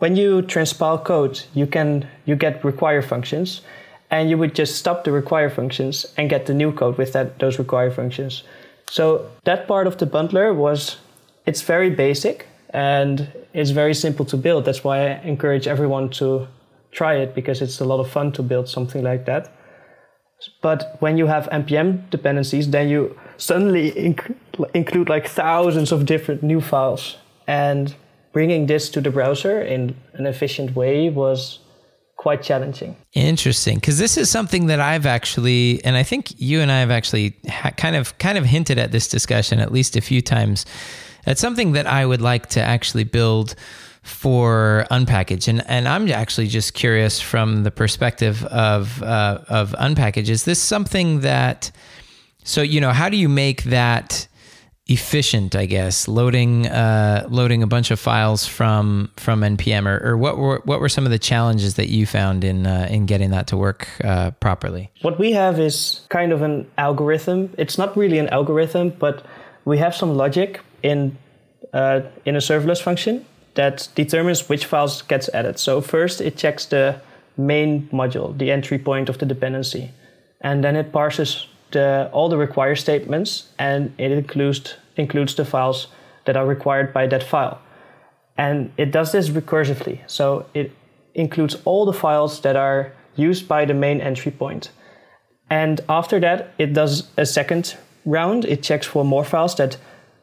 When 0.02 0.16
you 0.16 0.42
transpile 0.42 1.04
code, 1.04 1.44
you 1.54 1.68
can 1.68 2.08
you 2.26 2.36
get 2.36 2.66
require 2.66 3.04
functions, 3.04 3.62
and 4.10 4.32
you 4.32 4.38
would 4.38 4.56
just 4.56 4.76
stop 4.76 5.04
the 5.04 5.12
require 5.12 5.50
functions 5.50 6.08
and 6.18 6.28
get 6.28 6.48
the 6.48 6.56
new 6.56 6.72
code 6.72 6.98
with 6.98 7.14
that 7.14 7.38
those 7.38 7.60
require 7.60 7.92
functions. 7.92 8.44
So 8.90 9.30
that 9.44 9.68
part 9.68 9.86
of 9.86 10.00
the 10.00 10.08
bundler 10.08 10.56
was 10.56 10.98
it's 11.46 11.62
very 11.62 11.92
basic 11.92 12.48
and 12.72 13.32
it's 13.54 13.70
very 13.70 13.94
simple 13.94 14.26
to 14.26 14.38
build. 14.38 14.66
That's 14.66 14.84
why 14.84 14.98
I 14.98 15.22
encourage 15.24 15.68
everyone 15.68 16.10
to 16.22 16.48
try 16.92 17.14
it 17.16 17.36
because 17.36 17.62
it's 17.62 17.80
a 17.80 17.86
lot 17.86 18.00
of 18.00 18.10
fun 18.10 18.32
to 18.34 18.44
build 18.44 18.68
something 18.68 19.04
like 19.04 19.26
that. 19.26 19.54
But 20.64 20.98
when 21.00 21.18
you 21.20 21.28
have 21.28 21.48
npm 21.52 22.10
dependencies, 22.10 22.72
then 22.72 22.90
you 22.90 23.16
suddenly 23.38 23.92
inc- 23.92 24.36
include 24.74 25.10
like 25.10 25.28
thousands 25.28 25.92
of 25.92 26.08
different 26.08 26.42
new 26.42 26.60
files. 26.60 27.18
And 27.46 27.96
bringing 28.34 28.68
this 28.68 28.90
to 28.90 29.02
the 29.02 29.12
browser 29.12 29.62
in 29.62 29.96
an 30.14 30.26
efficient 30.26 30.76
way 30.76 31.10
was 31.10 31.60
quite 32.22 32.44
challenging. 32.44 32.96
Interesting, 33.14 33.76
because 33.76 33.98
this 33.98 34.16
is 34.16 34.30
something 34.30 34.68
that 34.68 34.80
I've 34.80 35.08
actually, 35.08 35.84
and 35.84 35.98
I 35.98 36.04
think 36.04 36.40
you 36.40 36.62
and 36.62 36.72
I 36.72 36.80
have 36.80 36.92
actually 36.92 37.36
ha- 37.50 37.72
kind 37.72 37.96
of 37.96 38.16
kind 38.20 38.38
of 38.38 38.46
hinted 38.46 38.78
at 38.78 38.92
this 38.92 39.08
discussion 39.08 39.60
at 39.60 39.72
least 39.72 39.96
a 39.96 40.02
few 40.02 40.22
times. 40.22 40.66
It's 41.26 41.42
something 41.42 41.72
that 41.72 41.88
I 41.88 42.06
would 42.06 42.22
like 42.22 42.48
to 42.50 42.62
actually 42.62 43.06
build 43.06 43.56
for 44.04 44.88
unpkg 44.90 45.48
and 45.48 45.64
and 45.68 45.88
I'm 45.88 46.10
actually 46.10 46.48
just 46.48 46.74
curious 46.74 47.22
from 47.22 47.62
the 47.64 47.70
perspective 47.70 48.44
of 48.46 49.02
uh, 49.04 49.42
of 49.48 49.74
unpkg 49.74 50.28
is 50.28 50.44
this 50.44 50.60
something 50.60 51.20
that 51.20 51.72
so 52.44 52.64
you 52.64 52.82
know 52.82 52.92
how 52.92 53.10
do 53.10 53.18
you 53.18 53.30
make 53.30 53.64
that 53.66 54.28
efficient 54.92 55.56
I 55.56 55.66
guess 55.66 56.08
loading 56.08 56.68
uh, 56.68 57.26
loading 57.30 57.64
a 57.64 57.68
bunch 57.68 57.92
of 57.92 58.00
files 58.00 58.46
from 58.46 59.12
from 59.16 59.42
npm 59.42 59.86
or, 59.88 59.98
or 60.06 60.18
what 60.18 60.38
were 60.38 60.62
what 60.66 60.80
were 60.80 60.90
some 60.90 61.06
of 61.06 61.12
the 61.12 61.20
challenges 61.20 61.76
that 61.76 61.90
you 61.90 62.06
found 62.06 62.44
in 62.44 62.68
uh, 62.68 62.88
in 62.90 63.06
getting 63.06 63.32
that 63.32 63.48
to 63.48 63.58
work 63.58 63.88
uh, 64.04 64.32
properly 64.40 64.92
what 65.02 65.18
we 65.18 65.32
have 65.32 65.60
is 65.60 66.02
kind 66.10 66.32
of 66.32 66.42
an 66.42 66.70
algorithm 66.78 67.54
it's 67.58 67.78
not 67.78 67.96
really 67.96 68.20
an 68.20 68.30
algorithm 68.30 68.90
but 69.00 69.26
we 69.66 69.78
have 69.78 69.96
some 69.96 70.16
logic 70.16 70.60
in 70.84 71.18
uh, 71.74 72.02
in 72.26 72.36
a 72.36 72.40
serverless 72.40 72.82
function 72.82 73.26
that 73.56 73.88
determines 73.96 74.48
which 74.50 74.66
files 74.66 75.02
gets 75.02 75.30
added. 75.34 75.60
So 75.60 75.82
first 75.82 76.22
it 76.22 76.38
checks 76.38 76.66
the 76.66 77.02
main 77.38 77.88
module, 77.90 78.38
the 78.38 78.52
entry 78.52 78.78
point 78.78 79.10
of 79.10 79.18
the 79.18 79.26
dependency, 79.26 79.92
and 80.42 80.64
then 80.64 80.76
it 80.76 80.92
parses 80.92 81.48
the, 81.72 82.10
all 82.12 82.30
the 82.30 82.38
require 82.38 82.76
statements 82.76 83.50
and 83.58 83.94
it 83.98 84.12
includes 84.12 84.76
includes 84.96 85.36
the 85.36 85.46
files 85.46 85.88
that 86.26 86.38
are 86.38 86.46
required 86.46 86.94
by 86.94 87.08
that 87.08 87.24
file. 87.24 87.60
And 88.38 88.72
it 88.78 88.92
does 88.92 89.12
this 89.12 89.30
recursively. 89.30 90.00
So 90.08 90.46
it 90.54 90.72
includes 91.14 91.58
all 91.66 91.86
the 91.86 91.94
files 91.94 92.42
that 92.42 92.56
are 92.56 92.94
used 93.16 93.48
by 93.48 93.66
the 93.66 93.74
main 93.74 94.02
entry 94.02 94.32
point. 94.32 94.72
And 95.50 95.82
after 95.90 96.20
that, 96.20 96.54
it 96.58 96.74
does 96.74 97.10
a 97.18 97.26
second 97.26 97.76
round. 98.06 98.46
It 98.46 98.64
checks 98.64 98.88
for 98.88 99.04
more 99.04 99.26
files 99.26 99.56
that 99.56 99.78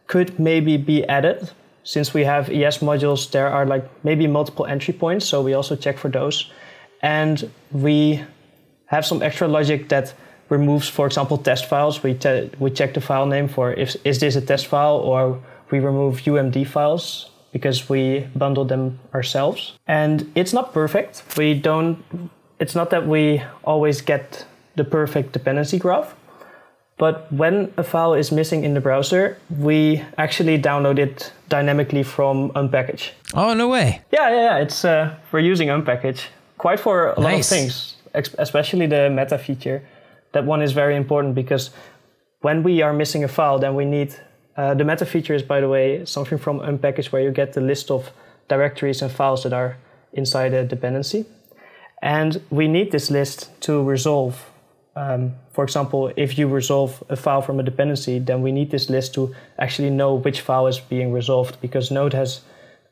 could 0.06 0.38
maybe 0.38 0.76
be 0.76 1.04
added. 1.06 1.50
Since 1.84 2.14
we 2.14 2.24
have 2.24 2.50
ES 2.50 2.78
modules, 2.78 3.30
there 3.30 3.48
are 3.48 3.66
like 3.66 3.88
maybe 4.04 4.26
multiple 4.26 4.66
entry 4.66 4.94
points. 4.94 5.26
So 5.26 5.42
we 5.42 5.54
also 5.54 5.76
check 5.76 5.98
for 5.98 6.08
those. 6.08 6.50
And 7.02 7.50
we 7.70 8.24
have 8.86 9.04
some 9.04 9.22
extra 9.22 9.46
logic 9.46 9.88
that 9.90 10.14
removes, 10.48 10.88
for 10.88 11.06
example, 11.06 11.38
test 11.38 11.66
files. 11.66 12.02
We, 12.02 12.14
te- 12.14 12.50
we 12.58 12.70
check 12.70 12.94
the 12.94 13.00
file 13.00 13.26
name 13.26 13.48
for 13.48 13.72
if 13.72 13.96
is 14.04 14.18
this 14.18 14.36
a 14.36 14.40
test 14.40 14.66
file 14.66 14.96
or 14.96 15.40
we 15.70 15.78
remove 15.78 16.22
UMD 16.22 16.66
files 16.66 17.30
because 17.52 17.88
we 17.88 18.26
bundle 18.36 18.64
them 18.64 18.98
ourselves. 19.14 19.72
And 19.86 20.30
it's 20.34 20.52
not 20.52 20.72
perfect. 20.72 21.22
We 21.36 21.54
don't 21.54 22.02
it's 22.58 22.74
not 22.74 22.90
that 22.90 23.06
we 23.06 23.42
always 23.64 24.00
get 24.00 24.44
the 24.76 24.84
perfect 24.84 25.32
dependency 25.32 25.78
graph, 25.78 26.14
but 26.96 27.32
when 27.32 27.72
a 27.76 27.82
file 27.82 28.14
is 28.14 28.32
missing 28.32 28.64
in 28.64 28.74
the 28.74 28.80
browser, 28.80 29.38
we 29.58 30.04
actually 30.16 30.60
download 30.60 30.98
it 30.98 31.32
dynamically 31.48 32.02
from 32.02 32.50
unpkg. 32.50 33.10
Oh 33.34 33.54
no 33.54 33.68
way! 33.68 34.00
Yeah, 34.12 34.30
yeah, 34.30 34.42
yeah. 34.42 34.56
It's 34.58 34.84
uh, 34.84 35.14
we're 35.32 35.40
using 35.40 35.68
unpkg 35.68 36.20
quite 36.58 36.80
for 36.80 37.12
a 37.12 37.20
nice. 37.20 37.24
lot 37.24 37.40
of 37.40 37.46
things, 37.46 37.96
especially 38.38 38.86
the 38.86 39.10
meta 39.10 39.38
feature. 39.38 39.82
That 40.38 40.44
one 40.44 40.62
is 40.62 40.70
very 40.70 40.94
important 40.94 41.34
because 41.34 41.70
when 42.42 42.62
we 42.62 42.80
are 42.80 42.92
missing 42.92 43.24
a 43.24 43.28
file, 43.28 43.58
then 43.58 43.74
we 43.74 43.84
need 43.84 44.14
uh, 44.56 44.72
the 44.72 44.84
meta 44.84 45.04
feature 45.04 45.34
is, 45.34 45.42
by 45.42 45.60
the 45.60 45.68
way, 45.68 46.04
something 46.04 46.38
from 46.38 46.60
unpkg 46.60 47.10
where 47.10 47.22
you 47.22 47.32
get 47.32 47.54
the 47.54 47.60
list 47.60 47.90
of 47.90 48.12
directories 48.46 49.02
and 49.02 49.10
files 49.10 49.42
that 49.42 49.52
are 49.52 49.76
inside 50.12 50.54
a 50.54 50.64
dependency. 50.64 51.26
And 52.02 52.40
we 52.50 52.68
need 52.68 52.92
this 52.92 53.10
list 53.10 53.50
to 53.62 53.82
resolve. 53.82 54.48
Um, 54.94 55.34
for 55.50 55.64
example, 55.64 56.12
if 56.16 56.38
you 56.38 56.46
resolve 56.46 57.02
a 57.08 57.16
file 57.16 57.42
from 57.42 57.58
a 57.58 57.64
dependency, 57.64 58.20
then 58.20 58.40
we 58.40 58.52
need 58.52 58.70
this 58.70 58.88
list 58.88 59.14
to 59.14 59.34
actually 59.58 59.90
know 59.90 60.14
which 60.14 60.40
file 60.40 60.68
is 60.68 60.78
being 60.78 61.10
resolved 61.12 61.60
because 61.60 61.90
Node 61.90 62.14
has 62.14 62.42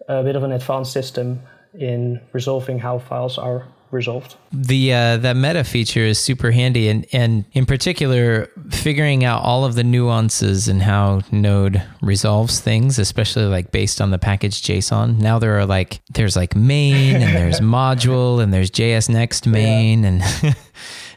a 0.09 0.25
bit 0.25 0.35
of 0.35 0.43
an 0.43 0.51
advanced 0.51 0.93
system 0.93 1.39
in 1.79 2.21
resolving 2.33 2.81
how 2.81 2.99
files 2.99 3.39
are 3.39 3.69
resolved. 3.97 4.37
The 4.53 4.93
uh, 4.93 5.17
that 5.19 5.37
meta 5.37 5.65
feature 5.65 6.01
is 6.01 6.19
super 6.19 6.51
handy, 6.53 6.89
and 6.89 7.07
and 7.13 7.45
in 7.53 7.67
particular, 7.67 8.51
figuring 8.71 9.25
out 9.25 9.43
all 9.43 9.65
of 9.65 9.75
the 9.75 9.83
nuances 9.83 10.69
and 10.69 10.83
how 10.83 11.23
Node 11.33 11.83
resolves 12.01 12.61
things, 12.61 12.99
especially 12.99 13.47
like 13.47 13.73
based 13.73 14.01
on 14.01 14.11
the 14.11 14.19
package 14.19 14.63
JSON. 14.63 15.19
Now 15.19 15.39
there 15.39 15.59
are 15.59 15.67
like 15.67 16.01
there's 16.11 16.37
like 16.37 16.55
main 16.55 17.17
and 17.17 17.35
there's 17.35 17.61
module 17.79 18.43
and 18.43 18.53
there's 18.53 18.71
JS 18.71 19.09
next 19.09 19.47
main 19.47 20.03
yeah. 20.03 20.09
and. 20.09 20.57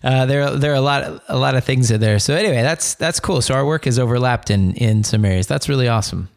Uh, 0.01 0.25
there, 0.25 0.51
there 0.51 0.71
are 0.71 0.75
a 0.75 0.81
lot, 0.81 1.21
a 1.27 1.37
lot 1.37 1.55
of 1.55 1.65
things 1.65 1.91
in 1.91 1.99
there. 1.99 2.19
So 2.19 2.33
anyway, 2.33 2.61
that's 2.61 2.95
that's 2.95 3.19
cool. 3.19 3.41
So 3.41 3.53
our 3.53 3.65
work 3.65 3.85
is 3.85 3.99
overlapped 3.99 4.49
in 4.49 4.73
in 4.75 5.03
some 5.03 5.25
areas. 5.25 5.45
That's 5.45 5.67
really 5.67 5.89
awesome. 5.89 6.29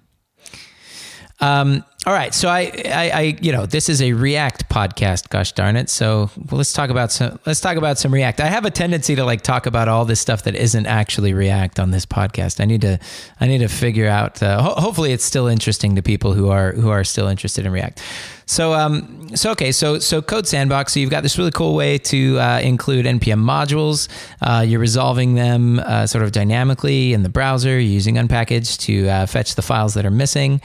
Um, 1.42 1.84
all 2.04 2.12
right, 2.12 2.34
so 2.34 2.48
I, 2.48 2.72
I, 2.84 3.10
I, 3.10 3.38
you 3.40 3.52
know, 3.52 3.64
this 3.64 3.88
is 3.88 4.02
a 4.02 4.12
React 4.12 4.68
podcast. 4.68 5.28
Gosh 5.28 5.52
darn 5.52 5.76
it! 5.76 5.88
So 5.88 6.30
well, 6.36 6.58
let's 6.58 6.72
talk 6.72 6.90
about 6.90 7.12
some. 7.12 7.38
Let's 7.46 7.60
talk 7.60 7.76
about 7.76 7.96
some 7.96 8.12
React. 8.12 8.40
I 8.40 8.46
have 8.46 8.64
a 8.64 8.72
tendency 8.72 9.14
to 9.14 9.24
like 9.24 9.42
talk 9.42 9.66
about 9.66 9.86
all 9.86 10.04
this 10.04 10.18
stuff 10.18 10.42
that 10.44 10.56
isn't 10.56 10.86
actually 10.86 11.32
React 11.32 11.78
on 11.78 11.92
this 11.92 12.04
podcast. 12.04 12.60
I 12.60 12.64
need 12.64 12.80
to, 12.80 12.98
I 13.40 13.46
need 13.46 13.58
to 13.58 13.68
figure 13.68 14.08
out. 14.08 14.42
Uh, 14.42 14.60
ho- 14.60 14.80
hopefully, 14.80 15.12
it's 15.12 15.24
still 15.24 15.46
interesting 15.46 15.94
to 15.94 16.02
people 16.02 16.32
who 16.32 16.48
are 16.48 16.72
who 16.72 16.90
are 16.90 17.04
still 17.04 17.28
interested 17.28 17.66
in 17.66 17.72
React. 17.72 18.02
So, 18.46 18.74
um, 18.74 19.36
so 19.36 19.52
okay, 19.52 19.70
so 19.70 20.00
so 20.00 20.20
Code 20.20 20.48
Sandbox. 20.48 20.94
So 20.94 21.00
you've 21.00 21.10
got 21.10 21.22
this 21.22 21.38
really 21.38 21.52
cool 21.52 21.76
way 21.76 21.98
to 21.98 22.38
uh, 22.40 22.60
include 22.60 23.06
npm 23.06 23.42
modules. 23.42 24.08
Uh, 24.40 24.64
you're 24.66 24.80
resolving 24.80 25.34
them 25.34 25.78
uh, 25.78 26.06
sort 26.08 26.24
of 26.24 26.32
dynamically 26.32 27.12
in 27.12 27.22
the 27.22 27.28
browser. 27.28 27.78
Using 27.78 28.16
unpkg 28.16 28.78
to 28.80 29.08
uh, 29.08 29.26
fetch 29.26 29.54
the 29.54 29.62
files 29.62 29.94
that 29.94 30.04
are 30.04 30.10
missing. 30.10 30.60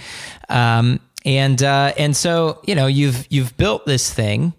Um, 0.49 0.99
and 1.25 1.61
uh, 1.61 1.93
and 1.97 2.15
so 2.15 2.61
you 2.65 2.75
know 2.75 2.87
you've 2.87 3.27
you've 3.29 3.55
built 3.57 3.85
this 3.85 4.13
thing, 4.13 4.53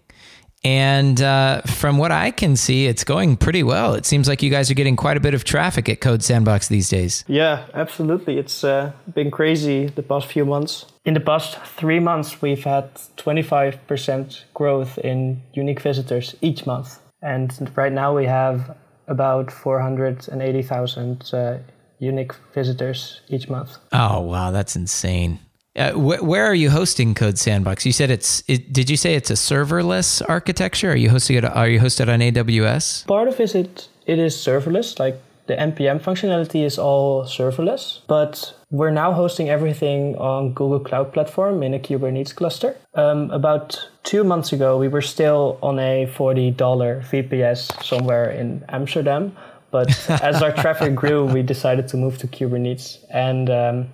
and 0.63 1.21
uh, 1.21 1.61
from 1.61 1.97
what 1.97 2.11
I 2.11 2.31
can 2.31 2.55
see, 2.55 2.85
it's 2.85 3.03
going 3.03 3.37
pretty 3.37 3.63
well. 3.63 3.93
It 3.93 4.05
seems 4.05 4.27
like 4.27 4.43
you 4.43 4.49
guys 4.49 4.69
are 4.69 4.73
getting 4.73 4.95
quite 4.95 5.15
a 5.15 5.19
bit 5.19 5.33
of 5.33 5.43
traffic 5.43 5.87
at 5.87 6.01
Code 6.01 6.21
Sandbox 6.21 6.67
these 6.67 6.89
days. 6.89 7.23
Yeah, 7.27 7.65
absolutely. 7.73 8.37
It's 8.37 8.63
uh, 8.63 8.91
been 9.13 9.31
crazy 9.31 9.87
the 9.87 10.03
past 10.03 10.27
few 10.27 10.45
months. 10.45 10.85
In 11.05 11.13
the 11.13 11.21
past 11.21 11.57
three 11.77 11.99
months, 11.99 12.41
we've 12.41 12.63
had 12.63 12.93
25% 13.17 14.43
growth 14.53 14.97
in 14.97 15.41
unique 15.53 15.81
visitors 15.81 16.35
each 16.41 16.65
month, 16.65 16.99
and 17.21 17.71
right 17.75 17.93
now 17.93 18.15
we 18.15 18.25
have 18.25 18.75
about 19.07 19.51
480,000 19.51 21.33
uh, 21.33 21.57
unique 21.99 22.33
visitors 22.53 23.21
each 23.29 23.49
month. 23.49 23.77
Oh 23.91 24.19
wow, 24.21 24.51
that's 24.51 24.75
insane. 24.75 25.39
Uh, 25.79 25.93
wh- 25.93 26.21
where 26.23 26.45
are 26.45 26.53
you 26.53 26.69
hosting 26.69 27.15
Code 27.15 27.37
Sandbox? 27.37 27.85
You 27.85 27.93
said 27.93 28.11
it's. 28.11 28.43
It, 28.47 28.73
did 28.73 28.89
you 28.89 28.97
say 28.97 29.15
it's 29.15 29.31
a 29.31 29.35
serverless 29.35 30.21
architecture? 30.27 30.91
Are 30.91 30.95
you 30.95 31.09
hosting 31.09 31.37
it? 31.37 31.45
Are 31.45 31.69
you 31.69 31.79
hosted 31.79 32.13
on 32.13 32.19
AWS? 32.19 33.07
Part 33.07 33.29
of 33.29 33.39
it, 33.39 33.55
it, 33.55 33.87
it 34.05 34.19
is 34.19 34.35
serverless. 34.35 34.99
Like 34.99 35.21
the 35.49 35.55
npm 35.55 35.99
functionality 35.99 36.63
is 36.63 36.77
all 36.77 37.23
serverless, 37.23 38.01
but 38.07 38.53
we're 38.69 38.91
now 38.91 39.11
hosting 39.11 39.49
everything 39.49 40.15
on 40.17 40.53
Google 40.53 40.79
Cloud 40.79 41.11
Platform 41.11 41.63
in 41.63 41.73
a 41.73 41.79
Kubernetes 41.79 42.35
cluster. 42.35 42.75
Um, 42.93 43.31
about 43.31 43.89
two 44.03 44.23
months 44.23 44.53
ago, 44.53 44.77
we 44.77 44.87
were 44.87 45.01
still 45.01 45.57
on 45.63 45.79
a 45.79 46.05
$40 46.15 46.55
VPS 46.55 47.83
somewhere 47.83 48.29
in 48.29 48.63
Amsterdam. 48.69 49.35
But 49.71 49.89
as 50.21 50.43
our 50.43 50.51
traffic 50.51 50.93
grew, 50.93 51.25
we 51.25 51.41
decided 51.41 51.87
to 51.89 51.97
move 51.97 52.19
to 52.19 52.27
Kubernetes, 52.27 52.99
and 53.09 53.49
um, 53.49 53.87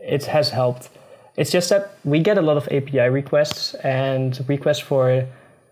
it 0.00 0.24
has 0.26 0.50
helped. 0.50 0.90
It's 1.38 1.52
just 1.52 1.68
that 1.70 1.94
we 2.04 2.18
get 2.18 2.36
a 2.36 2.42
lot 2.42 2.56
of 2.56 2.66
API 2.72 3.08
requests 3.08 3.74
and 3.84 4.44
requests 4.48 4.80
for 4.80 5.24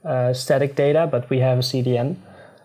uh, 0.04 0.32
static 0.32 0.76
data, 0.76 1.08
but 1.10 1.28
we 1.28 1.40
have 1.40 1.58
a 1.58 1.62
CDN. 1.62 2.16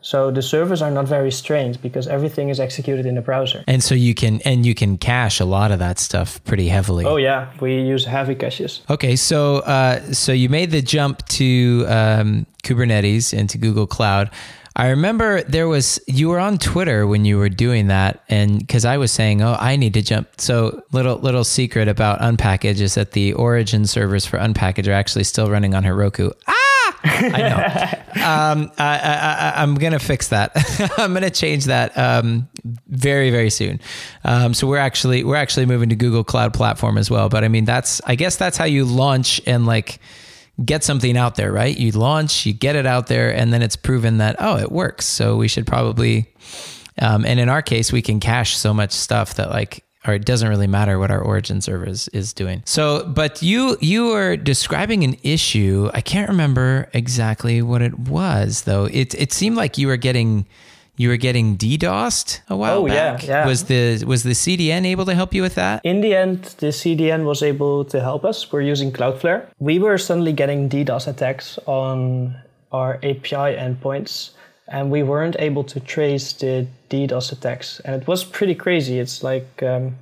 So 0.02 0.32
the 0.32 0.42
servers 0.42 0.82
are 0.82 0.92
not 0.92 1.08
very 1.08 1.32
strained 1.32 1.82
because 1.82 2.08
everything 2.08 2.50
is 2.50 2.60
executed 2.60 3.06
in 3.06 3.16
the 3.16 3.22
browser. 3.22 3.64
And 3.68 3.84
so 3.84 3.96
you 3.96 4.14
can 4.14 4.42
and 4.42 4.66
you 4.66 4.74
can 4.74 4.98
cache 4.98 5.40
a 5.40 5.46
lot 5.46 5.72
of 5.72 5.80
that 5.80 6.00
stuff 6.00 6.44
pretty 6.44 6.68
heavily. 6.68 7.06
Oh 7.06 7.18
yeah, 7.18 7.52
we 7.60 7.80
use 7.82 8.06
heavy 8.06 8.36
caches. 8.36 8.82
Okay, 8.90 9.16
so 9.16 9.58
uh, 9.60 10.00
so 10.12 10.32
you 10.32 10.50
made 10.50 10.72
the 10.72 10.82
jump 10.82 11.28
to 11.30 11.86
um, 11.88 12.46
Kubernetes 12.64 13.34
into 13.34 13.58
Google 13.58 13.88
Cloud. 13.88 14.32
I 14.76 14.90
remember 14.90 15.42
there 15.44 15.68
was 15.68 16.00
you 16.08 16.30
were 16.30 16.40
on 16.40 16.58
Twitter 16.58 17.06
when 17.06 17.26
you 17.26 17.38
were 17.38 17.50
doing 17.50 17.88
that, 17.88 18.24
and 18.30 18.60
because 18.60 18.86
I 18.86 18.98
was 18.98 19.12
saying, 19.12 19.42
"Oh, 19.42 19.58
I 19.60 19.76
need 19.76 19.94
to 19.96 20.02
jump." 20.02 20.30
So 20.40 20.82
little 20.94 21.18
little 21.18 21.44
secret 21.44 21.90
about 21.90 22.20
unpkg 22.20 22.80
is 22.80 22.96
that 22.96 23.12
the 23.12 23.34
origin 23.34 23.86
servers 23.86 24.26
for 24.26 24.38
unpkg 24.40 24.88
are 24.88 24.94
actually 24.94 25.26
still 25.26 25.50
running 25.50 25.76
on 25.76 25.84
Heroku. 25.84 26.32
Ah, 26.48 27.00
I 27.04 27.38
know. 28.16 28.24
um, 28.26 28.72
I, 28.78 29.54
am 29.58 29.76
gonna 29.76 30.00
fix 30.00 30.30
that. 30.30 30.52
I'm 30.98 31.14
gonna 31.14 31.30
change 31.30 31.66
that 31.66 31.98
um, 31.98 32.48
very 32.88 33.30
very 33.30 33.50
soon. 33.50 33.82
Um, 34.24 34.54
so 34.54 34.68
we're 34.68 34.78
actually 34.78 35.26
we're 35.26 35.36
actually 35.36 35.66
moving 35.66 35.90
to 35.90 35.96
Google 35.96 36.24
Cloud 36.24 36.54
Platform 36.54 36.98
as 36.98 37.12
well. 37.12 37.28
But 37.28 37.44
I 37.44 37.50
mean, 37.50 37.66
that's 37.66 38.00
I 38.06 38.16
guess 38.16 38.38
that's 38.38 38.56
how 38.56 38.66
you 38.66 38.86
launch 38.86 39.42
and 39.46 39.66
like 39.66 40.00
get 40.66 40.84
something 40.84 41.18
out 41.18 41.36
there, 41.36 41.52
right? 41.52 41.78
You 41.78 41.92
launch, 41.92 42.46
you 42.46 42.54
get 42.54 42.76
it 42.76 42.86
out 42.86 43.08
there, 43.08 43.34
and 43.34 43.54
then 43.54 43.62
it's 43.62 43.76
proven 43.76 44.18
that, 44.18 44.36
oh, 44.40 44.58
it 44.58 44.72
works. 44.72 45.06
So 45.06 45.38
we 45.38 45.48
should 45.48 45.68
probably, 45.68 46.34
um, 47.00 47.26
and 47.26 47.40
in 47.40 47.50
our 47.50 47.62
case, 47.62 47.92
we 47.92 48.02
can 48.02 48.20
cache 48.20 48.58
so 48.58 48.74
much 48.74 48.92
stuff 48.92 49.36
that 49.36 49.50
like, 49.50 49.84
or 50.06 50.16
it 50.16 50.26
doesn't 50.26 50.50
really 50.50 50.68
matter 50.68 50.98
what 50.98 51.12
our 51.12 51.22
origin 51.22 51.62
server 51.62 51.88
is, 51.88 52.08
is 52.10 52.34
doing. 52.34 52.64
So, 52.66 53.06
but 53.06 53.44
you 53.44 53.78
you 53.82 54.08
were 54.08 54.36
describing 54.36 55.04
an 55.04 55.16
issue. 55.22 55.92
I 55.94 56.02
can't 56.02 56.28
remember 56.28 56.90
exactly 56.94 57.62
what 57.62 57.84
it 57.84 57.98
was 58.00 58.64
though. 58.64 58.86
It 58.86 59.14
it 59.14 59.32
seemed 59.32 59.58
like 59.58 59.78
you 59.78 59.86
were 59.86 59.98
getting 59.98 60.48
you 60.98 61.10
were 61.10 61.18
getting 61.18 61.58
DDoSed 61.58 62.42
a 62.50 62.56
while 62.56 62.80
oh, 62.80 62.88
back. 62.88 63.24
Yeah, 63.24 63.30
yeah. 63.30 63.48
Was 63.48 63.66
the 63.66 64.04
was 64.06 64.24
the 64.24 64.32
CDN 64.32 64.86
able 64.86 65.06
to 65.06 65.16
help 65.16 65.34
you 65.34 65.42
with 65.42 65.56
that? 65.56 65.82
In 65.84 66.02
the 66.02 66.14
end, 66.16 66.44
the 66.60 66.68
CDN 66.68 67.26
was 67.26 67.42
able 67.42 67.86
to 67.86 68.02
help 68.02 68.26
us. 68.26 68.52
We're 68.52 68.62
using 68.62 68.92
Cloudflare. 68.92 69.48
We 69.60 69.80
were 69.80 69.98
suddenly 69.98 70.34
getting 70.34 70.70
DDoS 70.70 71.08
attacks 71.08 71.58
on 71.66 72.36
our 72.72 72.96
API 72.96 73.56
endpoints, 73.58 74.32
and 74.68 74.92
we 74.92 75.04
weren't 75.04 75.36
able 75.40 75.64
to 75.66 75.80
trace 75.80 76.34
the 76.34 76.68
DDoS 76.90 77.32
attacks. 77.32 77.80
And 77.86 78.02
it 78.02 78.08
was 78.08 78.24
pretty 78.24 78.56
crazy. 78.56 79.00
It's 79.00 79.24
like 79.24 79.64
um, 79.64 79.96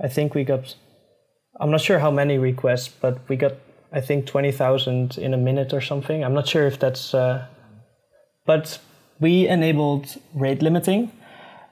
I 0.00 0.08
think 0.08 0.34
we 0.34 0.44
got 0.44 0.74
I'm 1.60 1.70
not 1.70 1.80
sure 1.80 1.98
how 1.98 2.10
many 2.10 2.38
requests, 2.38 2.88
but 2.88 3.18
we 3.28 3.36
got 3.36 3.54
I 3.92 4.00
think 4.00 4.26
twenty 4.26 4.52
thousand 4.52 5.16
in 5.18 5.32
a 5.34 5.38
minute 5.38 5.72
or 5.72 5.80
something. 5.80 6.24
I'm 6.24 6.34
not 6.34 6.48
sure 6.48 6.66
if 6.66 6.78
that's, 6.78 7.14
uh, 7.14 7.46
but 8.44 8.78
we 9.20 9.48
enabled 9.48 10.16
rate 10.34 10.62
limiting, 10.62 11.12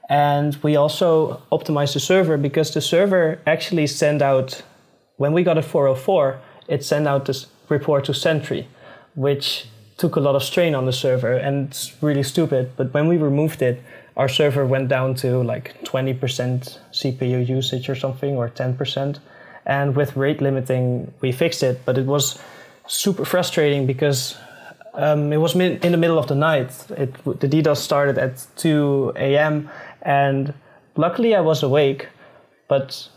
and 0.09 0.55
we 0.63 0.75
also 0.75 1.41
optimized 1.51 1.93
the 1.93 1.99
server 1.99 2.37
because 2.37 2.73
the 2.73 2.81
server 2.81 3.39
actually 3.45 3.87
sent 3.87 4.21
out 4.21 4.63
when 5.17 5.33
we 5.33 5.43
got 5.43 5.57
a 5.57 5.61
404, 5.61 6.39
it 6.67 6.83
sent 6.83 7.07
out 7.07 7.25
this 7.25 7.47
report 7.69 8.05
to 8.05 8.13
Sentry, 8.13 8.67
which 9.15 9.67
took 9.97 10.15
a 10.15 10.19
lot 10.19 10.35
of 10.35 10.43
strain 10.43 10.75
on 10.75 10.85
the 10.85 10.91
server 10.91 11.33
and 11.33 11.69
it's 11.69 11.93
really 12.01 12.23
stupid. 12.23 12.71
But 12.75 12.93
when 12.93 13.07
we 13.07 13.17
removed 13.17 13.61
it, 13.61 13.81
our 14.17 14.27
server 14.27 14.65
went 14.65 14.89
down 14.89 15.15
to 15.15 15.41
like 15.43 15.83
20% 15.83 16.77
CPU 16.91 17.47
usage 17.47 17.89
or 17.89 17.95
something, 17.95 18.35
or 18.35 18.49
10%. 18.49 19.19
And 19.65 19.95
with 19.95 20.15
rate 20.15 20.41
limiting, 20.41 21.13
we 21.21 21.31
fixed 21.31 21.63
it, 21.63 21.81
but 21.85 21.97
it 21.97 22.05
was 22.05 22.39
super 22.87 23.25
frustrating 23.25 23.87
because 23.87 24.37
um, 24.93 25.33
it 25.33 25.37
was 25.37 25.55
in 25.55 25.79
the 25.79 25.97
middle 25.97 26.19
of 26.19 26.27
the 26.27 26.35
night. 26.35 26.71
It, 26.91 27.13
the 27.23 27.47
DDoS 27.47 27.77
started 27.77 28.17
at 28.17 28.45
2 28.57 29.13
a.m. 29.15 29.69
and 30.01 30.53
luckily 30.95 31.35
I 31.35 31.41
was 31.41 31.63
awake, 31.63 32.07
but 32.67 33.09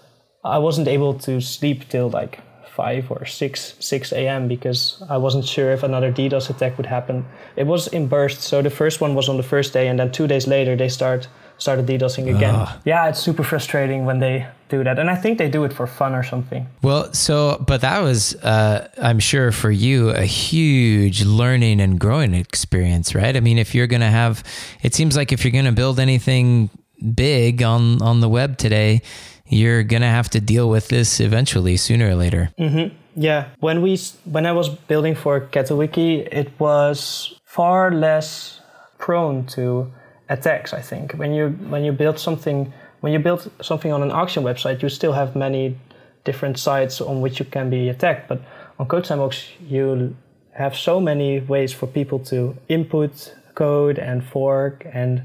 I 0.45 0.59
wasn't 0.59 0.89
able 0.89 1.15
to 1.21 1.41
sleep 1.41 1.89
till 1.89 2.09
like 2.09 2.41
5 2.77 3.11
or 3.11 3.25
6 3.25 3.75
6 3.79 4.13
a.m. 4.13 4.49
because 4.49 5.03
I 5.09 5.17
wasn't 5.17 5.47
sure 5.47 5.73
if 5.73 5.83
another 5.83 6.13
DDoS 6.13 6.51
attack 6.51 6.77
would 6.77 6.87
happen. 6.87 7.25
It 7.57 7.67
was 7.67 7.89
in 7.89 8.07
bursts, 8.07 8.45
so 8.45 8.63
the 8.63 8.71
first 8.71 9.01
one 9.01 9.15
was 9.15 9.29
on 9.29 9.37
the 9.37 9.43
first 9.43 9.73
day, 9.73 9.89
and 9.89 9.99
then 9.99 10.13
two 10.13 10.27
days 10.27 10.47
later 10.47 10.77
they 10.77 10.89
start 10.89 11.29
started 11.59 11.87
DDoSing 11.87 12.35
again. 12.35 12.55
Ah. 12.55 12.81
Yeah, 12.85 13.09
it's 13.09 13.21
super 13.21 13.43
frustrating 13.43 14.05
when 14.05 14.19
they 14.19 14.47
do 14.69 14.83
that, 14.85 14.99
and 14.99 15.09
I 15.09 15.15
think 15.15 15.39
they 15.39 15.49
do 15.49 15.65
it 15.65 15.73
for 15.73 15.87
fun 15.87 16.15
or 16.15 16.23
something. 16.23 16.67
Well, 16.83 17.13
so 17.13 17.63
but 17.67 17.81
that 17.81 18.01
was, 18.01 18.35
uh, 18.37 18.89
I'm 19.01 19.21
sure, 19.21 19.53
for 19.53 19.71
you 19.71 20.11
a 20.11 20.25
huge 20.25 21.25
learning 21.25 21.81
and 21.81 21.99
growing 21.99 22.35
experience, 22.35 23.15
right? 23.15 23.37
I 23.37 23.41
mean, 23.41 23.59
if 23.59 23.75
you're 23.75 23.87
gonna 23.87 24.11
have, 24.11 24.43
it 24.83 24.95
seems 24.95 25.17
like 25.17 25.33
if 25.33 25.45
you're 25.45 25.53
gonna 25.53 25.73
build 25.73 26.01
anything 26.01 26.71
big 27.15 27.63
on 27.63 28.01
on 28.01 28.21
the 28.21 28.29
web 28.29 28.57
today 28.57 29.03
you're 29.49 29.83
gonna 29.83 30.11
have 30.11 30.29
to 30.31 30.41
deal 30.41 30.69
with 30.69 30.89
this 30.89 31.21
eventually, 31.21 31.77
sooner 31.77 32.11
or 32.11 32.15
later. 32.15 32.51
Mm-hmm. 32.59 32.95
Yeah, 33.21 33.49
when 33.61 33.81
we 33.83 33.99
when 34.25 34.47
I 34.47 34.53
was 34.53 34.69
building 34.69 35.15
for 35.15 35.41
Catawiki, 35.41 36.29
it 36.31 36.51
was 36.59 37.39
far 37.45 37.91
less 37.93 38.61
prone 38.99 39.47
to 39.47 39.93
attacks. 40.29 40.73
I 40.73 40.81
think 40.81 41.13
when 41.13 41.33
you 41.33 41.51
when 41.69 41.85
you 41.85 41.93
build 41.93 42.19
something 42.19 42.73
when 43.01 43.13
you 43.13 43.19
build 43.19 43.51
something 43.63 43.93
on 43.93 44.03
an 44.03 44.11
auction 44.11 44.43
website, 44.43 44.83
you 44.83 44.89
still 44.89 45.13
have 45.13 45.37
many 45.37 45.79
different 46.25 46.59
sites 46.59 47.01
on 47.01 47.21
which 47.21 47.39
you 47.39 47.45
can 47.45 47.71
be 47.71 47.89
attacked. 47.89 48.29
But 48.29 48.41
on 48.79 48.89
CodeSandbox, 48.89 49.45
you 49.69 50.17
have 50.53 50.75
so 50.77 51.01
many 51.01 51.41
ways 51.41 51.73
for 51.73 51.87
people 51.87 52.19
to 52.19 52.57
input 52.69 53.35
code 53.55 53.99
and 53.99 54.25
fork, 54.25 54.87
and 54.93 55.23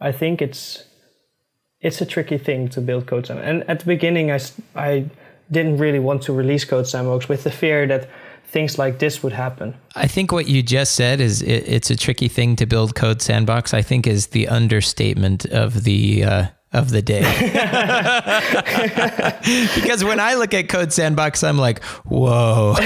I 0.00 0.12
think 0.12 0.42
it's 0.42 0.84
it's 1.80 2.00
a 2.00 2.06
tricky 2.06 2.38
thing 2.38 2.68
to 2.70 2.80
build 2.80 3.06
Code 3.06 3.26
Sandbox. 3.26 3.48
And 3.48 3.70
at 3.70 3.80
the 3.80 3.86
beginning, 3.86 4.30
I, 4.30 4.40
I 4.74 5.06
didn't 5.50 5.78
really 5.78 5.98
want 5.98 6.22
to 6.22 6.32
release 6.32 6.64
Code 6.64 6.86
Sandbox 6.86 7.28
with 7.28 7.44
the 7.44 7.50
fear 7.50 7.86
that 7.86 8.08
things 8.46 8.78
like 8.78 8.98
this 8.98 9.22
would 9.22 9.32
happen. 9.32 9.74
I 9.94 10.06
think 10.06 10.32
what 10.32 10.48
you 10.48 10.62
just 10.62 10.94
said 10.94 11.20
is 11.20 11.42
it, 11.42 11.68
it's 11.68 11.90
a 11.90 11.96
tricky 11.96 12.28
thing 12.28 12.56
to 12.56 12.66
build 12.66 12.94
Code 12.94 13.20
Sandbox. 13.20 13.74
I 13.74 13.82
think 13.82 14.06
is 14.06 14.28
the 14.28 14.48
understatement 14.48 15.44
of 15.46 15.84
the 15.84 16.24
uh, 16.24 16.46
of 16.72 16.90
the 16.90 17.02
day. 17.02 17.20
because 19.74 20.04
when 20.04 20.20
I 20.20 20.34
look 20.34 20.54
at 20.54 20.68
Code 20.68 20.92
Sandbox, 20.92 21.42
I'm 21.42 21.58
like, 21.58 21.82
whoa. 22.04 22.74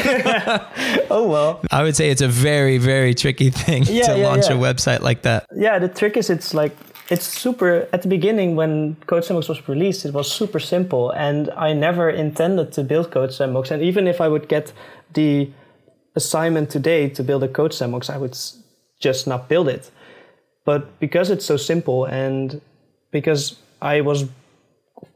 oh 1.10 1.28
well. 1.28 1.60
I 1.70 1.82
would 1.82 1.96
say 1.96 2.10
it's 2.10 2.22
a 2.22 2.28
very 2.28 2.78
very 2.78 3.14
tricky 3.14 3.50
thing 3.50 3.84
yeah, 3.84 4.06
to 4.06 4.18
yeah, 4.18 4.26
launch 4.26 4.48
yeah. 4.48 4.54
a 4.54 4.58
website 4.58 5.00
like 5.00 5.22
that. 5.22 5.46
Yeah, 5.54 5.78
the 5.78 5.88
trick 5.88 6.16
is 6.16 6.30
it's 6.30 6.54
like 6.54 6.76
it's 7.10 7.26
super 7.26 7.88
at 7.92 8.02
the 8.02 8.08
beginning 8.08 8.54
when 8.54 8.94
code 9.06 9.24
sandbox 9.24 9.48
was 9.48 9.68
released 9.68 10.04
it 10.04 10.14
was 10.14 10.30
super 10.30 10.60
simple 10.60 11.10
and 11.10 11.50
i 11.56 11.72
never 11.72 12.08
intended 12.08 12.70
to 12.70 12.84
build 12.84 13.10
code 13.10 13.32
sandbox 13.32 13.72
and 13.72 13.82
even 13.82 14.06
if 14.06 14.20
i 14.20 14.28
would 14.28 14.48
get 14.48 14.72
the 15.14 15.50
assignment 16.14 16.70
today 16.70 17.08
to 17.08 17.22
build 17.22 17.42
a 17.42 17.48
code 17.48 17.72
sandbox 17.72 18.10
i 18.10 18.16
would 18.16 18.36
just 18.98 19.26
not 19.26 19.48
build 19.48 19.68
it 19.68 19.90
but 20.64 20.98
because 21.00 21.30
it's 21.30 21.44
so 21.44 21.56
simple 21.56 22.04
and 22.04 22.60
because 23.10 23.56
i 23.80 24.00
was 24.00 24.24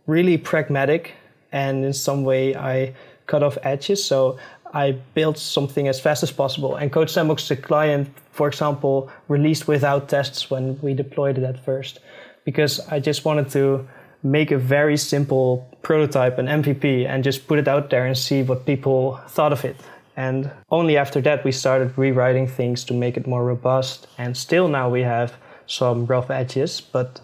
really 0.07 0.39
pragmatic 0.39 1.13
and 1.53 1.85
in 1.85 1.93
some 1.93 2.25
way 2.25 2.55
i 2.57 2.93
cut 3.27 3.43
off 3.43 3.59
edges 3.63 4.05
so 4.05 4.39
I 4.75 4.91
built 5.15 5.39
something 5.39 5.87
as 5.87 6.01
fast 6.01 6.25
as 6.25 6.33
possible. 6.33 6.75
And 6.75 6.93
Code 6.93 7.09
Sandbox, 7.09 7.49
the 7.49 7.57
client, 7.57 8.09
for 8.33 8.49
example, 8.49 9.09
released 9.29 9.69
without 9.69 10.09
tests 10.09 10.51
when 10.51 10.81
we 10.83 10.95
deployed 10.95 11.39
it 11.39 11.45
at 11.45 11.65
first, 11.65 12.01
because 12.45 12.81
I 12.89 12.99
just 12.99 13.25
wanted 13.25 13.49
to 13.51 13.87
make 14.25 14.51
a 14.51 14.59
very 14.59 14.97
simple 14.97 15.69
prototype, 15.83 16.39
an 16.39 16.47
MVP, 16.47 17.07
and 17.07 17.23
just 17.23 17.47
put 17.47 17.59
it 17.59 17.69
out 17.69 17.91
there 17.91 18.07
and 18.07 18.17
see 18.17 18.43
what 18.43 18.67
people 18.67 19.21
thought 19.29 19.53
of 19.53 19.65
it. 19.65 19.77
And 20.17 20.51
only 20.71 20.97
after 20.97 21.21
that, 21.21 21.45
we 21.45 21.53
started 21.53 21.97
rewriting 21.99 22.47
things 22.47 22.85
to 22.85 22.95
make 22.95 23.17
it 23.17 23.27
more 23.27 23.45
robust. 23.45 24.07
And 24.17 24.37
still 24.37 24.69
now 24.69 24.89
we 24.89 25.03
have 25.03 25.35
some 25.67 26.07
rough 26.07 26.31
edges, 26.31 26.81
but 26.81 27.21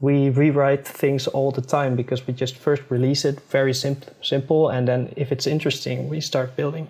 we 0.00 0.30
rewrite 0.30 0.86
things 0.86 1.26
all 1.28 1.50
the 1.52 1.60
time 1.60 1.94
because 1.94 2.26
we 2.26 2.32
just 2.32 2.56
first 2.56 2.82
release 2.88 3.24
it 3.24 3.40
very 3.50 3.74
simple, 3.74 4.12
simple, 4.22 4.68
and 4.70 4.88
then 4.88 5.12
if 5.16 5.30
it's 5.30 5.46
interesting, 5.46 6.08
we 6.08 6.20
start 6.20 6.56
building 6.56 6.88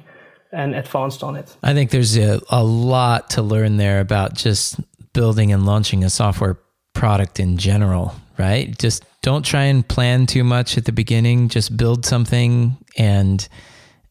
and 0.52 0.74
advanced 0.74 1.22
on 1.22 1.36
it. 1.36 1.56
I 1.62 1.74
think 1.74 1.90
there's 1.90 2.16
a, 2.16 2.40
a 2.50 2.62
lot 2.62 3.30
to 3.30 3.42
learn 3.42 3.76
there 3.76 4.00
about 4.00 4.34
just 4.34 4.80
building 5.12 5.52
and 5.52 5.66
launching 5.66 6.04
a 6.04 6.10
software 6.10 6.58
product 6.92 7.40
in 7.40 7.56
general, 7.56 8.14
right? 8.38 8.76
Just 8.78 9.04
don't 9.22 9.44
try 9.44 9.64
and 9.64 9.86
plan 9.86 10.26
too 10.26 10.44
much 10.44 10.78
at 10.78 10.84
the 10.84 10.92
beginning. 10.92 11.48
Just 11.48 11.76
build 11.76 12.06
something 12.06 12.76
and 12.96 13.46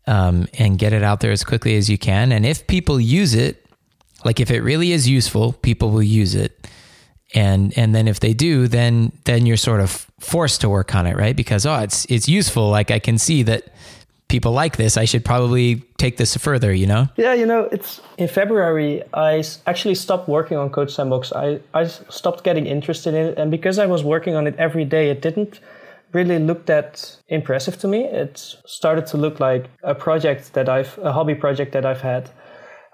um, 0.08 0.48
and 0.58 0.78
get 0.78 0.94
it 0.94 1.04
out 1.04 1.20
there 1.20 1.32
as 1.32 1.44
quickly 1.44 1.76
as 1.76 1.90
you 1.90 1.98
can. 1.98 2.32
And 2.32 2.46
if 2.46 2.66
people 2.68 3.00
use 3.00 3.36
it, 3.36 3.66
like 4.26 4.40
if 4.40 4.50
it 4.52 4.62
really 4.62 4.92
is 4.92 5.08
useful, 5.08 5.54
people 5.54 5.92
will 5.92 6.04
use 6.04 6.36
it 6.36 6.68
and 7.34 7.78
and 7.78 7.94
then 7.94 8.08
if 8.08 8.20
they 8.20 8.34
do 8.34 8.68
then 8.68 9.12
then 9.26 9.46
you're 9.46 9.58
sort 9.58 9.82
of 9.82 10.08
forced 10.20 10.62
to 10.62 10.70
work 10.70 10.96
on 10.96 11.06
it 11.06 11.16
right 11.16 11.36
because 11.36 11.66
oh 11.66 11.76
it's 11.80 12.06
it's 12.06 12.28
useful 12.28 12.70
like 12.70 12.92
i 12.92 13.00
can 13.00 13.18
see 13.18 13.44
that 13.44 13.72
people 14.30 14.52
like 14.52 14.78
this 14.78 14.96
i 14.98 15.06
should 15.06 15.26
probably 15.26 15.82
take 15.98 16.18
this 16.18 16.36
further 16.38 16.72
you 16.74 16.88
know? 16.88 17.08
Yeah 17.18 17.34
you 17.34 17.46
know 17.46 17.68
it's 17.72 18.02
in 18.18 18.28
february 18.28 19.04
i 19.14 19.44
actually 19.68 19.96
stopped 19.96 20.28
working 20.30 20.58
on 20.58 20.70
code 20.70 20.92
sandbox. 20.92 21.34
I 21.34 21.60
i 21.74 21.86
stopped 21.88 22.44
getting 22.44 22.66
interested 22.66 23.14
in 23.14 23.26
it 23.30 23.38
and 23.38 23.52
because 23.52 23.78
i 23.80 23.86
was 23.86 24.04
working 24.04 24.36
on 24.36 24.48
it 24.48 24.56
every 24.58 24.86
day 24.86 25.10
it 25.10 25.22
didn't 25.22 25.60
really 26.12 26.40
look 26.40 26.66
that 26.66 27.18
impressive 27.28 27.78
to 27.78 27.88
me. 27.88 28.04
It 28.06 28.56
started 28.66 29.06
to 29.12 29.18
look 29.18 29.40
like 29.40 29.66
a 29.84 29.94
project 29.94 30.54
that 30.54 30.68
i've 30.68 30.98
a 31.10 31.12
hobby 31.12 31.36
project 31.36 31.72
that 31.74 31.86
i've 31.86 32.02
had. 32.02 32.30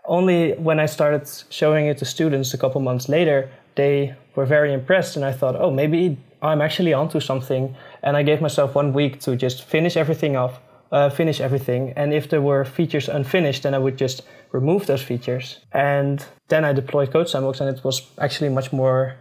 Only 0.05 0.53
when 0.67 0.79
i 0.79 0.85
started 0.85 1.23
showing 1.49 1.87
it 1.87 1.97
to 1.99 2.05
students 2.05 2.53
a 2.53 2.57
couple 2.57 2.81
months 2.81 3.07
later 3.07 3.49
they 3.75 4.15
were 4.35 4.45
very 4.45 4.73
impressed, 4.73 5.15
and 5.15 5.23
I 5.23 5.31
thought, 5.31 5.55
oh, 5.57 5.71
maybe 5.71 6.17
I'm 6.41 6.61
actually 6.61 6.93
onto 6.93 7.19
something. 7.19 7.75
And 8.03 8.17
I 8.17 8.23
gave 8.23 8.41
myself 8.41 8.75
one 8.75 8.93
week 8.93 9.19
to 9.21 9.35
just 9.35 9.63
finish 9.63 9.95
everything 9.97 10.35
off, 10.35 10.59
uh, 10.91 11.09
finish 11.09 11.41
everything. 11.41 11.93
And 11.95 12.13
if 12.13 12.29
there 12.29 12.41
were 12.41 12.65
features 12.65 13.09
unfinished, 13.09 13.63
then 13.63 13.73
I 13.73 13.77
would 13.77 13.97
just 13.97 14.23
remove 14.51 14.85
those 14.85 15.01
features. 15.01 15.59
And 15.71 16.25
then 16.47 16.63
I 16.65 16.73
deployed 16.73 17.11
Code 17.11 17.29
Sandbox, 17.29 17.59
and 17.61 17.75
it 17.75 17.83
was 17.83 18.01
actually 18.17 18.49
much 18.49 18.71
more 18.71 19.15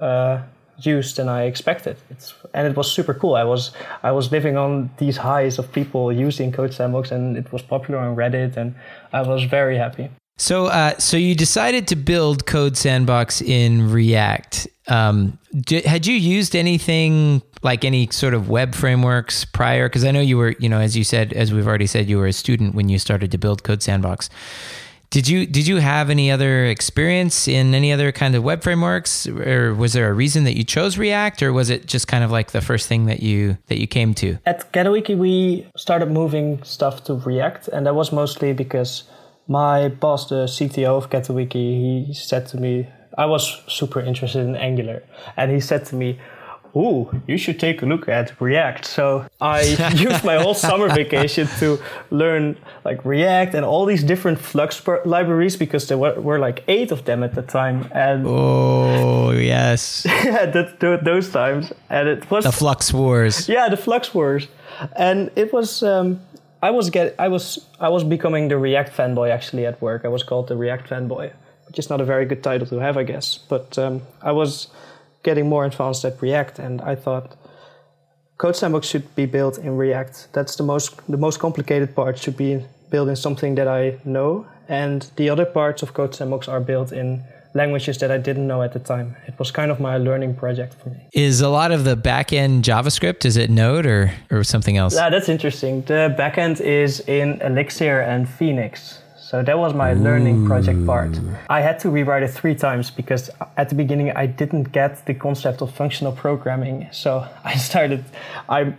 uh, 0.00 0.42
used 0.78 1.16
than 1.16 1.28
I 1.28 1.44
expected. 1.44 1.96
It's, 2.10 2.34
and 2.54 2.66
it 2.66 2.76
was 2.76 2.90
super 2.90 3.14
cool. 3.14 3.34
I 3.34 3.44
was 3.44 3.72
I 4.02 4.12
was 4.12 4.32
living 4.32 4.56
on 4.56 4.90
these 4.96 5.18
highs 5.18 5.58
of 5.58 5.72
people 5.72 6.12
using 6.12 6.52
Code 6.52 6.72
Sandbox, 6.72 7.10
and 7.10 7.36
it 7.36 7.52
was 7.52 7.62
popular 7.62 8.00
on 8.00 8.16
Reddit, 8.16 8.56
and 8.56 8.74
I 9.12 9.22
was 9.22 9.44
very 9.44 9.76
happy. 9.76 10.10
So, 10.40 10.66
uh, 10.68 10.96
so 10.96 11.18
you 11.18 11.34
decided 11.34 11.86
to 11.88 11.96
build 11.96 12.46
Code 12.46 12.74
Sandbox 12.74 13.42
in 13.42 13.92
React. 13.92 14.68
Um, 14.88 15.38
did, 15.52 15.84
had 15.84 16.06
you 16.06 16.14
used 16.14 16.56
anything 16.56 17.42
like 17.62 17.84
any 17.84 18.08
sort 18.10 18.32
of 18.32 18.48
web 18.48 18.74
frameworks 18.74 19.44
prior? 19.44 19.86
Because 19.86 20.02
I 20.02 20.12
know 20.12 20.22
you 20.22 20.38
were, 20.38 20.54
you 20.58 20.70
know, 20.70 20.78
as 20.78 20.96
you 20.96 21.04
said, 21.04 21.34
as 21.34 21.52
we've 21.52 21.66
already 21.66 21.86
said, 21.86 22.08
you 22.08 22.16
were 22.16 22.26
a 22.26 22.32
student 22.32 22.74
when 22.74 22.88
you 22.88 22.98
started 22.98 23.30
to 23.32 23.38
build 23.38 23.64
Code 23.64 23.82
Sandbox. 23.82 24.30
Did 25.10 25.28
you 25.28 25.44
did 25.44 25.66
you 25.66 25.76
have 25.76 26.08
any 26.08 26.30
other 26.30 26.64
experience 26.64 27.46
in 27.46 27.74
any 27.74 27.92
other 27.92 28.10
kind 28.10 28.34
of 28.34 28.42
web 28.42 28.62
frameworks, 28.62 29.26
or 29.26 29.74
was 29.74 29.92
there 29.92 30.08
a 30.08 30.14
reason 30.14 30.44
that 30.44 30.56
you 30.56 30.64
chose 30.64 30.96
React, 30.96 31.42
or 31.42 31.52
was 31.52 31.68
it 31.68 31.84
just 31.84 32.08
kind 32.08 32.24
of 32.24 32.30
like 32.30 32.52
the 32.52 32.62
first 32.62 32.88
thing 32.88 33.04
that 33.06 33.20
you 33.20 33.58
that 33.66 33.78
you 33.78 33.86
came 33.86 34.14
to? 34.14 34.38
At 34.46 34.72
Catawiki, 34.72 35.18
we 35.18 35.66
started 35.76 36.10
moving 36.10 36.62
stuff 36.62 37.04
to 37.04 37.14
React, 37.14 37.68
and 37.68 37.84
that 37.84 37.94
was 37.94 38.10
mostly 38.10 38.54
because 38.54 39.02
my 39.50 39.88
boss, 39.88 40.28
the 40.28 40.46
CTO 40.46 40.96
of 40.96 41.10
Catawiki, 41.10 42.06
he 42.06 42.14
said 42.14 42.46
to 42.46 42.56
me, 42.56 42.86
I 43.18 43.26
was 43.26 43.60
super 43.66 44.00
interested 44.00 44.46
in 44.46 44.54
Angular, 44.54 45.02
and 45.36 45.50
he 45.50 45.58
said 45.58 45.84
to 45.86 45.96
me, 45.96 46.20
ooh, 46.76 47.10
you 47.26 47.36
should 47.36 47.58
take 47.58 47.82
a 47.82 47.86
look 47.86 48.08
at 48.08 48.40
React. 48.40 48.84
So 48.84 49.26
I 49.40 49.62
used 49.96 50.22
my 50.24 50.36
whole 50.36 50.54
summer 50.54 50.88
vacation 50.88 51.48
to 51.58 51.80
learn 52.10 52.58
like 52.84 53.04
React 53.04 53.54
and 53.56 53.64
all 53.64 53.86
these 53.86 54.04
different 54.04 54.38
Flux 54.38 54.80
libraries 55.04 55.56
because 55.56 55.88
there 55.88 55.98
were, 55.98 56.14
were 56.20 56.38
like 56.38 56.62
eight 56.68 56.92
of 56.92 57.04
them 57.04 57.24
at 57.24 57.34
the 57.34 57.42
time. 57.42 57.88
And 57.90 58.24
oh 58.28 59.32
yes, 59.32 60.04
yeah, 60.24 60.46
that, 60.46 60.78
those 61.04 61.28
times, 61.28 61.72
and 61.88 62.08
it 62.08 62.30
was 62.30 62.44
the 62.44 62.52
Flux 62.52 62.92
Wars. 62.92 63.48
Yeah, 63.48 63.68
the 63.68 63.76
Flux 63.76 64.14
Wars, 64.14 64.46
and 64.96 65.28
it 65.34 65.52
was. 65.52 65.82
Um, 65.82 66.20
I 66.62 66.70
was 66.70 66.90
get 66.90 67.14
I 67.18 67.28
was 67.28 67.66
I 67.78 67.88
was 67.88 68.04
becoming 68.04 68.48
the 68.48 68.58
React 68.58 68.92
fanboy 68.96 69.30
actually 69.30 69.66
at 69.66 69.80
work. 69.80 70.04
I 70.04 70.08
was 70.08 70.22
called 70.22 70.48
the 70.48 70.56
React 70.56 70.88
fanboy, 70.90 71.32
which 71.66 71.78
is 71.78 71.88
not 71.88 72.00
a 72.00 72.04
very 72.04 72.26
good 72.26 72.42
title 72.42 72.66
to 72.66 72.78
have, 72.78 72.96
I 72.96 73.04
guess. 73.04 73.38
But 73.38 73.78
um, 73.78 74.02
I 74.22 74.32
was 74.32 74.68
getting 75.22 75.48
more 75.48 75.64
advanced 75.64 76.04
at 76.04 76.20
React, 76.20 76.58
and 76.58 76.80
I 76.82 76.94
thought 76.94 77.36
Code 78.36 78.56
Sandbox 78.56 78.86
should 78.86 79.14
be 79.14 79.26
built 79.26 79.58
in 79.58 79.76
React. 79.76 80.28
That's 80.32 80.56
the 80.56 80.62
most 80.62 81.00
the 81.08 81.16
most 81.16 81.38
complicated 81.40 81.94
part 81.94 82.18
should 82.18 82.36
be 82.36 82.64
built 82.90 83.08
in 83.08 83.16
something 83.16 83.54
that 83.54 83.68
I 83.68 83.98
know, 84.04 84.46
and 84.68 85.10
the 85.16 85.30
other 85.30 85.46
parts 85.46 85.82
of 85.82 85.94
Code 85.94 86.14
Sandbox 86.14 86.46
are 86.48 86.60
built 86.60 86.92
in 86.92 87.24
languages 87.54 87.98
that 87.98 88.10
I 88.10 88.18
didn't 88.18 88.46
know 88.46 88.62
at 88.62 88.72
the 88.72 88.78
time. 88.78 89.16
It 89.26 89.38
was 89.38 89.50
kind 89.50 89.70
of 89.70 89.80
my 89.80 89.96
learning 89.96 90.36
project 90.36 90.74
for 90.74 90.90
me. 90.90 91.08
Is 91.12 91.40
a 91.40 91.48
lot 91.48 91.72
of 91.72 91.84
the 91.84 91.96
backend 91.96 92.62
JavaScript 92.62 93.24
is 93.24 93.36
it 93.36 93.50
Node 93.50 93.86
or 93.86 94.12
or 94.30 94.44
something 94.44 94.76
else? 94.76 94.94
Yeah, 94.94 95.10
that's 95.10 95.28
interesting. 95.28 95.82
The 95.82 96.14
backend 96.18 96.60
is 96.60 97.00
in 97.00 97.40
Elixir 97.42 98.00
and 98.00 98.28
Phoenix. 98.28 99.00
So 99.30 99.44
that 99.44 99.56
was 99.56 99.74
my 99.74 99.92
Ooh. 99.92 99.94
learning 99.94 100.44
project 100.44 100.84
part. 100.84 101.16
I 101.48 101.60
had 101.60 101.78
to 101.80 101.88
rewrite 101.88 102.24
it 102.24 102.32
three 102.32 102.56
times 102.56 102.90
because 102.90 103.30
at 103.56 103.68
the 103.68 103.76
beginning 103.76 104.10
I 104.10 104.26
didn't 104.26 104.72
get 104.72 105.06
the 105.06 105.14
concept 105.14 105.62
of 105.62 105.72
functional 105.72 106.10
programming. 106.10 106.88
So 106.90 107.28
I 107.44 107.54
started, 107.54 108.04
I, 108.48 108.74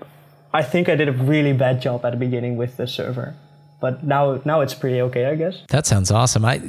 I 0.53 0.61
think 0.63 0.89
I 0.89 0.95
did 0.95 1.07
a 1.07 1.13
really 1.13 1.53
bad 1.53 1.81
job 1.81 2.03
at 2.03 2.11
the 2.11 2.17
beginning 2.17 2.57
with 2.57 2.75
the 2.75 2.85
server. 2.85 3.33
But 3.81 4.03
now, 4.03 4.39
now 4.45 4.61
it's 4.61 4.75
pretty 4.75 5.01
okay, 5.01 5.25
I 5.25 5.35
guess. 5.35 5.57
That 5.69 5.85
sounds 5.87 6.11
awesome. 6.11 6.45
I, 6.45 6.61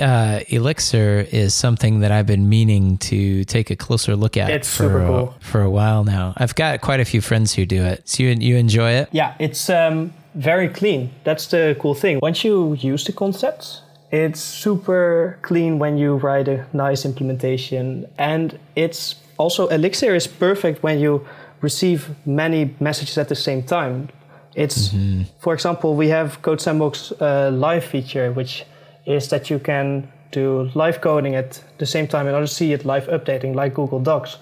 uh, 0.00 0.40
Elixir 0.48 1.26
is 1.32 1.52
something 1.52 2.00
that 2.00 2.12
I've 2.12 2.26
been 2.26 2.48
meaning 2.48 2.96
to 2.98 3.44
take 3.44 3.70
a 3.70 3.76
closer 3.76 4.14
look 4.16 4.36
at. 4.36 4.50
It's 4.50 4.68
for, 4.68 4.84
super 4.84 5.06
cool. 5.06 5.34
for 5.40 5.60
a 5.60 5.70
while 5.70 6.04
now. 6.04 6.32
I've 6.36 6.54
got 6.54 6.80
quite 6.80 7.00
a 7.00 7.04
few 7.04 7.20
friends 7.20 7.52
who 7.54 7.66
do 7.66 7.84
it. 7.84 8.08
So 8.08 8.22
you 8.22 8.30
you 8.30 8.56
enjoy 8.56 8.92
it? 8.92 9.08
Yeah, 9.10 9.34
it's 9.40 9.68
um, 9.68 10.12
very 10.34 10.68
clean. 10.68 11.10
That's 11.24 11.46
the 11.48 11.76
cool 11.80 11.94
thing. 11.94 12.20
Once 12.22 12.44
you 12.44 12.74
use 12.74 13.04
the 13.04 13.12
concepts, 13.12 13.82
it's 14.12 14.40
super 14.40 15.38
clean 15.42 15.78
when 15.78 15.98
you 15.98 16.16
write 16.16 16.48
a 16.48 16.66
nice 16.72 17.04
implementation. 17.04 18.06
And 18.16 18.58
it's 18.76 19.16
also, 19.38 19.68
Elixir 19.68 20.14
is 20.14 20.26
perfect 20.26 20.82
when 20.82 21.00
you 21.00 21.26
receive 21.60 22.10
many 22.26 22.74
messages 22.80 23.18
at 23.18 23.28
the 23.28 23.34
same 23.34 23.62
time. 23.62 24.08
It's, 24.54 24.88
mm-hmm. 24.88 25.22
for 25.38 25.54
example, 25.54 25.94
we 25.94 26.08
have 26.08 26.42
Code 26.42 26.60
Sandbox 26.60 27.12
uh, 27.20 27.50
live 27.52 27.84
feature, 27.84 28.32
which 28.32 28.64
is 29.06 29.28
that 29.28 29.50
you 29.50 29.58
can 29.58 30.10
do 30.32 30.70
live 30.74 31.00
coding 31.00 31.34
at 31.34 31.62
the 31.78 31.86
same 31.86 32.06
time 32.06 32.26
and 32.26 32.36
also 32.36 32.52
see 32.52 32.72
it 32.72 32.84
live 32.84 33.06
updating 33.08 33.54
like 33.54 33.74
Google 33.74 34.00
Docs. 34.00 34.38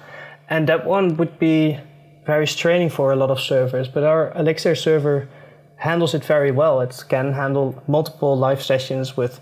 And 0.51 0.69
that 0.69 0.87
one 0.87 1.17
would 1.17 1.39
be 1.39 1.79
very 2.27 2.47
straining 2.47 2.91
for 2.91 3.13
a 3.13 3.17
lot 3.17 3.31
of 3.31 3.41
servers, 3.41 3.89
but 3.89 4.03
our 4.03 4.33
Elixir 4.35 4.75
server 4.75 5.29
handles 5.77 6.15
it 6.15 6.25
very 6.25 6.51
well. 6.51 6.81
It 6.81 7.05
can 7.09 7.33
handle 7.33 7.83
multiple 7.87 8.37
live 8.37 8.63
sessions 8.63 9.17
with. 9.17 9.41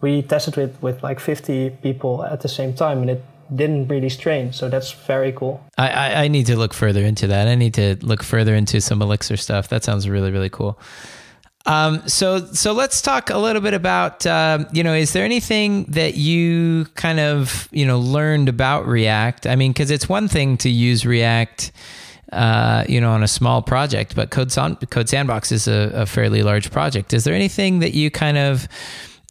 We 0.00 0.22
tested 0.22 0.56
with 0.56 0.80
with 0.80 1.02
like 1.02 1.18
50 1.18 1.70
people 1.82 2.22
at 2.22 2.40
the 2.40 2.48
same 2.48 2.72
time, 2.72 2.98
and 3.00 3.10
it 3.10 3.24
didn't 3.54 3.88
really 3.88 4.08
strain. 4.08 4.52
So 4.52 4.68
that's 4.68 4.92
very 4.92 5.32
cool. 5.32 5.62
I, 5.76 5.88
I, 5.88 6.24
I 6.24 6.28
need 6.28 6.46
to 6.46 6.56
look 6.56 6.74
further 6.74 7.02
into 7.02 7.26
that. 7.28 7.48
I 7.48 7.54
need 7.54 7.74
to 7.74 7.96
look 8.02 8.22
further 8.22 8.54
into 8.54 8.80
some 8.80 9.02
Elixir 9.02 9.36
stuff. 9.36 9.68
That 9.68 9.84
sounds 9.84 10.08
really 10.08 10.30
really 10.30 10.50
cool. 10.50 10.78
Um, 11.66 12.06
so 12.08 12.46
so 12.46 12.72
let's 12.72 13.02
talk 13.02 13.30
a 13.30 13.38
little 13.38 13.60
bit 13.60 13.74
about 13.74 14.24
uh, 14.26 14.64
you 14.72 14.82
know 14.82 14.94
is 14.94 15.12
there 15.12 15.24
anything 15.24 15.84
that 15.84 16.14
you 16.14 16.86
kind 16.94 17.20
of 17.20 17.68
you 17.72 17.86
know 17.86 17.98
learned 17.98 18.48
about 18.48 18.86
React? 18.86 19.46
I 19.46 19.56
mean, 19.56 19.72
because 19.72 19.90
it's 19.90 20.08
one 20.08 20.28
thing 20.28 20.56
to 20.58 20.70
use 20.70 21.04
React 21.04 21.72
uh, 22.32 22.84
you 22.86 23.00
know, 23.00 23.10
on 23.10 23.22
a 23.22 23.28
small 23.28 23.62
project, 23.62 24.14
but 24.14 24.30
Code, 24.30 24.52
Code 24.90 25.08
Sandbox 25.08 25.50
is 25.50 25.66
a, 25.66 25.90
a, 25.94 26.04
fairly 26.04 26.42
large 26.42 26.70
project. 26.70 27.14
Is 27.14 27.24
there 27.24 27.32
anything 27.32 27.78
that 27.78 27.94
you 27.94 28.10
kind 28.10 28.36
of 28.36 28.68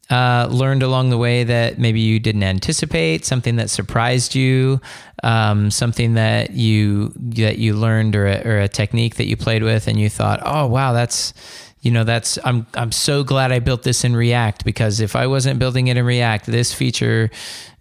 uh, 0.10 0.48
learned 0.50 0.84
along 0.84 1.10
the 1.10 1.18
way 1.18 1.44
that 1.44 1.78
maybe 1.78 2.00
you 2.00 2.20
didn't 2.20 2.44
anticipate? 2.44 3.26
Something 3.26 3.58
that 3.58 3.70
surprised 3.70 4.36
you? 4.36 4.82
Um, 5.24 5.72
something 5.72 6.14
that 6.14 6.52
you 6.52 7.14
that 7.16 7.58
you 7.58 7.76
learned, 7.76 8.16
or 8.16 8.28
a, 8.28 8.42
or 8.44 8.60
a 8.60 8.68
technique 8.68 9.16
that 9.16 9.26
you 9.26 9.36
played 9.36 9.64
with, 9.64 9.88
and 9.88 10.00
you 10.00 10.10
thought, 10.10 10.40
"Oh, 10.44 10.68
wow, 10.68 10.94
that's." 10.94 11.34
you 11.82 11.92
know 11.92 12.04
that's 12.04 12.40
i'm 12.44 12.66
i'm 12.74 12.92
so 12.92 13.24
glad 13.24 13.52
i 13.52 13.60
built 13.60 13.84
this 13.84 14.04
in 14.04 14.16
react 14.16 14.66
because 14.66 15.00
if 15.00 15.16
i 15.16 15.28
wasn't 15.28 15.60
building 15.60 15.88
it 15.88 15.96
in 15.96 16.04
react 16.04 16.48
this 16.48 16.74
feature 16.74 17.30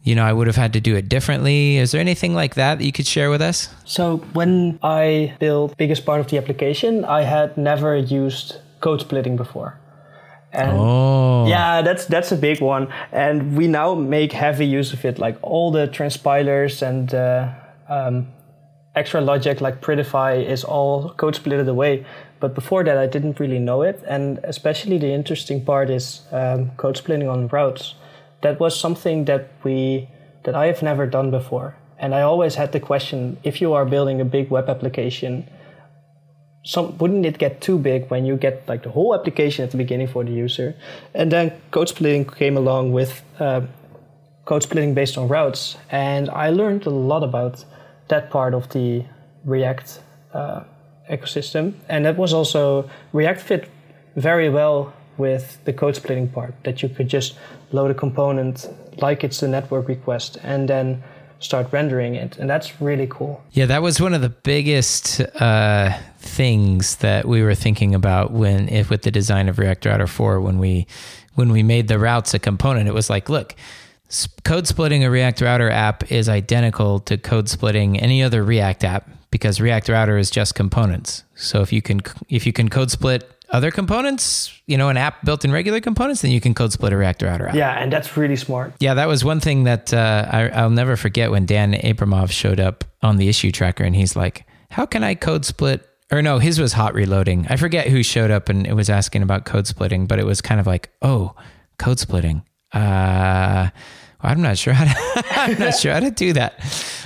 you 0.07 0.15
know, 0.15 0.25
I 0.25 0.33
would 0.33 0.47
have 0.47 0.57
had 0.57 0.73
to 0.75 0.81
do 0.81 0.95
it 0.95 1.09
differently. 1.09 1.79
Is 1.79 1.91
there 1.91 2.01
anything 2.01 2.33
like 2.33 2.55
that 2.55 2.79
that 2.79 2.85
you 2.85 2.93
could 2.93 3.09
share 3.09 3.29
with 3.29 3.43
us? 3.43 3.69
So 3.85 4.19
when 4.35 4.79
I 4.81 5.35
built 5.41 5.77
biggest 5.77 6.07
part 6.07 6.21
of 6.21 6.29
the 6.29 6.39
application, 6.39 7.05
I 7.05 7.23
had 7.23 7.59
never 7.59 7.97
used 7.97 8.55
code 8.81 9.01
splitting 9.01 9.37
before. 9.37 9.81
And 10.57 10.71
oh. 10.73 11.47
yeah, 11.47 11.83
that's 11.83 12.07
that's 12.07 12.33
a 12.33 12.37
big 12.37 12.61
one. 12.61 12.89
And 13.13 13.57
we 13.57 13.69
now 13.69 13.95
make 13.95 14.33
heavy 14.33 14.67
use 14.67 14.93
of 14.93 15.05
it, 15.05 15.19
like 15.19 15.37
all 15.43 15.71
the 15.71 15.87
transpilers 15.87 16.81
and 16.81 17.15
uh, 17.15 17.53
um, 17.89 18.29
extra 18.95 19.21
logic 19.21 19.61
like 19.61 19.83
Prettify 19.83 20.45
is 20.45 20.65
all 20.65 21.11
code 21.11 21.35
splitted 21.35 21.69
away. 21.69 22.07
But 22.41 22.55
before 22.55 22.85
that, 22.85 22.97
I 22.97 23.07
didn't 23.07 23.39
really 23.39 23.59
know 23.59 23.83
it. 23.83 24.03
And 24.09 24.39
especially 24.45 24.99
the 24.99 25.13
interesting 25.13 25.65
part 25.65 25.91
is 25.91 26.23
um, 26.33 26.71
code 26.77 26.97
splitting 26.97 27.29
on 27.29 27.49
routes 27.49 27.95
that 28.43 28.61
was 28.61 28.79
something 28.79 29.25
that 29.27 29.49
we 29.65 30.09
that 30.45 30.55
I 30.55 30.67
have 30.67 30.83
never 30.83 31.07
done 31.07 31.31
before. 31.31 31.77
And 31.99 32.15
I 32.15 32.23
always 32.23 32.55
had 32.55 32.73
the 32.73 32.81
question: 32.81 33.39
if 33.43 33.61
you 33.61 33.73
are 33.75 33.85
building 33.85 34.21
a 34.21 34.25
big 34.25 34.51
web 34.51 34.69
application, 34.69 35.49
some 36.67 36.99
wouldn't 36.99 37.25
it 37.25 37.39
get 37.39 37.61
too 37.61 37.79
big 37.79 38.11
when 38.11 38.27
you 38.27 38.37
get 38.37 38.69
like 38.69 38.83
the 38.83 38.91
whole 38.91 39.15
application 39.15 39.65
at 39.65 39.71
the 39.71 39.77
beginning 39.77 40.09
for 40.09 40.25
the 40.25 40.33
user? 40.33 40.75
And 41.15 41.31
then 41.31 41.53
code 41.71 41.89
splitting 41.89 42.25
came 42.25 42.57
along 42.57 42.93
with 42.93 43.23
uh, 43.39 43.61
code 44.45 44.65
splitting 44.65 44.93
based 44.93 45.17
on 45.17 45.29
routes, 45.29 45.77
and 45.91 46.29
I 46.31 46.51
learned 46.51 46.87
a 46.87 46.91
lot 46.91 47.23
about 47.23 47.65
that 48.09 48.31
part 48.31 48.53
of 48.53 48.69
the 48.71 49.05
React 49.45 50.01
uh, 50.35 50.65
ecosystem. 51.09 51.75
And 51.89 52.05
that 52.05 52.17
was 52.17 52.33
also 52.33 52.91
React 53.13 53.41
fit 53.41 53.71
very 54.17 54.49
well 54.49 54.93
with 55.19 55.65
the 55.65 55.73
code 55.73 55.95
splitting 55.95 56.29
part 56.29 56.53
that 56.65 56.83
you 56.83 56.89
could 56.89 57.09
just 57.09 57.37
load 57.71 57.91
a 57.93 57.95
component 57.95 58.69
like 59.01 59.23
it's 59.23 59.43
a 59.43 59.49
network 59.49 59.89
request 59.89 60.39
and 60.43 60.69
then 60.69 61.03
start 61.39 61.73
rendering 61.73 62.15
it 62.15 62.37
and 62.39 62.49
that's 62.49 62.81
really 62.81 63.07
cool. 63.09 63.43
Yeah 63.53 63.67
that 63.67 63.83
was 63.83 64.01
one 64.01 64.15
of 64.15 64.23
the 64.23 64.29
biggest 64.29 65.21
uh, 65.21 65.99
things 66.19 66.97
that 66.97 67.27
we 67.27 67.43
were 67.43 67.55
thinking 67.55 67.95
about 67.95 68.33
when 68.33 68.69
if 68.69 68.91
with 68.91 69.03
the 69.03 69.11
design 69.11 69.49
of 69.49 69.59
react 69.59 69.85
router 69.85 70.07
4 70.07 70.41
when 70.41 70.59
we 70.59 70.87
when 71.35 71.53
we 71.53 71.63
made 71.63 71.89
the 71.89 71.99
routes 71.99 72.35
a 72.35 72.39
component. 72.39 72.89
It 72.89 72.95
was 72.95 73.11
like 73.11 73.29
look 73.29 73.55
code 74.45 74.67
splitting 74.67 75.05
a 75.05 75.11
react 75.11 75.41
router 75.41 75.71
app 75.71 76.11
is 76.11 76.29
identical 76.29 77.01
to 77.01 77.19
code 77.19 77.49
splitting 77.49 77.99
any 77.99 78.23
other 78.23 78.43
react 78.43 78.85
app 78.85 79.09
because 79.31 79.61
react 79.61 79.89
router 79.89 80.17
is 80.17 80.31
just 80.31 80.55
components. 80.55 81.25
So 81.35 81.61
if 81.61 81.73
you 81.73 81.83
can 81.83 82.01
if 82.29 82.47
you 82.47 82.53
can 82.53 82.69
code 82.69 82.91
split 82.91 83.36
other 83.57 83.71
components, 83.71 84.53
you 84.67 84.77
know, 84.77 84.91
an 84.91 84.99
app 84.99 85.25
built 85.25 85.43
in 85.45 85.51
regular 85.51 85.81
components, 85.81 86.21
then 86.21 86.31
you 86.31 86.43
can 86.43 86.53
code 86.53 86.73
split 86.73 86.93
a 86.93 86.97
React 86.97 87.23
router 87.23 87.49
out. 87.49 87.55
Yeah, 87.55 87.73
and 87.73 87.91
that's 87.91 88.15
really 88.15 88.37
smart. 88.37 88.75
Yeah, 88.81 88.93
that 88.95 89.09
was 89.09 89.25
one 89.25 89.41
thing 89.41 89.65
that 89.65 89.95
uh, 89.95 90.29
I, 90.31 90.63
will 90.63 90.71
never 90.71 90.95
forget 90.95 91.31
when 91.31 91.47
Dan 91.47 91.73
Abramov 91.73 92.31
showed 92.31 92.61
up 92.61 92.85
on 93.03 93.17
the 93.17 93.29
issue 93.29 93.51
tracker 93.51 93.83
and 93.83 93.97
he's 93.97 94.15
like, 94.15 94.47
how 94.71 94.85
can 94.85 95.03
I 95.03 95.15
code 95.15 95.47
split? 95.47 95.89
Or 96.13 96.21
no, 96.21 96.39
his 96.39 96.61
was 96.61 96.75
hot 96.75 96.93
reloading. 96.93 97.47
I 97.49 97.57
forget 97.57 97.89
who 97.89 98.03
showed 98.03 98.31
up 98.31 98.51
and 98.51 98.67
it 98.67 98.75
was 98.75 98.91
asking 98.91 99.23
about 99.23 99.47
code 99.47 99.67
splitting, 99.67 100.07
but 100.07 100.19
it 100.19 100.27
was 100.27 100.43
kind 100.43 100.61
of 100.61 100.67
like, 100.67 100.91
oh, 101.01 101.35
code 101.79 101.99
splitting. 101.99 102.43
Uh, 102.73 103.71
I'm 104.27 104.43
not 104.43 104.59
sure 104.59 104.75
how 104.75 104.85
to, 104.85 105.25
I'm 105.41 105.59
not 105.59 105.75
sure 105.75 105.93
how 105.93 106.01
to 106.01 106.11
do 106.11 106.33
that. 106.33 106.61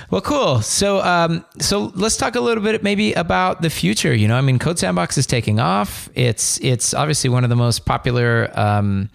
Well, 0.09 0.21
cool. 0.21 0.61
So, 0.61 1.01
um, 1.01 1.45
so 1.59 1.91
let's 1.95 2.17
talk 2.17 2.35
a 2.35 2.41
little 2.41 2.63
bit 2.63 2.83
maybe 2.83 3.13
about 3.13 3.61
the 3.61 3.69
future. 3.69 4.13
You 4.13 4.27
know, 4.27 4.35
I 4.35 4.41
mean, 4.41 4.59
Code 4.59 4.77
Sandbox 4.77 5.17
is 5.17 5.25
taking 5.25 5.59
off. 5.59 6.09
It's 6.15 6.59
it's 6.61 6.93
obviously 6.93 7.29
one 7.29 7.45
of 7.45 7.49
the 7.49 7.55
most 7.55 7.85
popular, 7.85 8.51
um, 8.59 9.09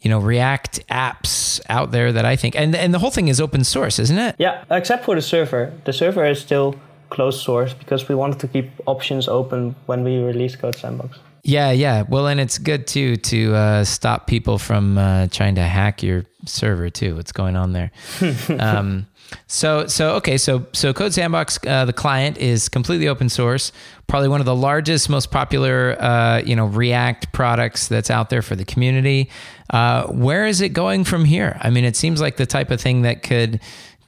you 0.00 0.10
know, 0.10 0.18
React 0.18 0.88
apps 0.88 1.60
out 1.68 1.92
there 1.92 2.12
that 2.12 2.24
I 2.24 2.34
think, 2.34 2.56
and 2.56 2.74
and 2.74 2.92
the 2.92 2.98
whole 2.98 3.12
thing 3.12 3.28
is 3.28 3.40
open 3.40 3.62
source, 3.62 3.98
isn't 4.00 4.18
it? 4.18 4.34
Yeah, 4.38 4.64
except 4.70 5.04
for 5.04 5.14
the 5.14 5.22
server. 5.22 5.72
The 5.84 5.92
server 5.92 6.24
is 6.24 6.40
still 6.40 6.74
closed 7.10 7.40
source 7.40 7.72
because 7.72 8.08
we 8.08 8.14
wanted 8.14 8.40
to 8.40 8.48
keep 8.48 8.70
options 8.86 9.28
open 9.28 9.76
when 9.86 10.02
we 10.02 10.18
release 10.18 10.56
Code 10.56 10.74
Sandbox. 10.74 11.18
Yeah, 11.46 11.70
yeah. 11.70 12.02
Well, 12.08 12.26
and 12.26 12.40
it's 12.40 12.58
good 12.58 12.88
too 12.88 13.14
to 13.16 13.54
uh, 13.54 13.84
stop 13.84 14.26
people 14.26 14.58
from 14.58 14.98
uh, 14.98 15.28
trying 15.28 15.54
to 15.54 15.62
hack 15.62 16.02
your 16.02 16.24
server 16.44 16.90
too. 16.90 17.14
What's 17.14 17.30
going 17.30 17.54
on 17.54 17.72
there? 17.72 17.92
um, 18.58 19.06
so, 19.46 19.86
so 19.86 20.16
okay, 20.16 20.38
so 20.38 20.66
so 20.72 20.92
Code 20.92 21.14
Sandbox, 21.14 21.60
uh, 21.64 21.84
the 21.84 21.92
client 21.92 22.36
is 22.38 22.68
completely 22.68 23.06
open 23.06 23.28
source. 23.28 23.70
Probably 24.08 24.28
one 24.28 24.40
of 24.40 24.46
the 24.46 24.56
largest, 24.56 25.08
most 25.08 25.30
popular, 25.30 25.96
uh, 26.02 26.42
you 26.44 26.56
know, 26.56 26.66
React 26.66 27.32
products 27.32 27.86
that's 27.86 28.10
out 28.10 28.28
there 28.28 28.42
for 28.42 28.56
the 28.56 28.64
community. 28.64 29.30
Uh, 29.70 30.08
where 30.08 30.46
is 30.46 30.60
it 30.60 30.70
going 30.70 31.04
from 31.04 31.24
here? 31.24 31.60
I 31.62 31.70
mean, 31.70 31.84
it 31.84 31.94
seems 31.94 32.20
like 32.20 32.38
the 32.38 32.46
type 32.46 32.72
of 32.72 32.80
thing 32.80 33.02
that 33.02 33.22
could 33.22 33.60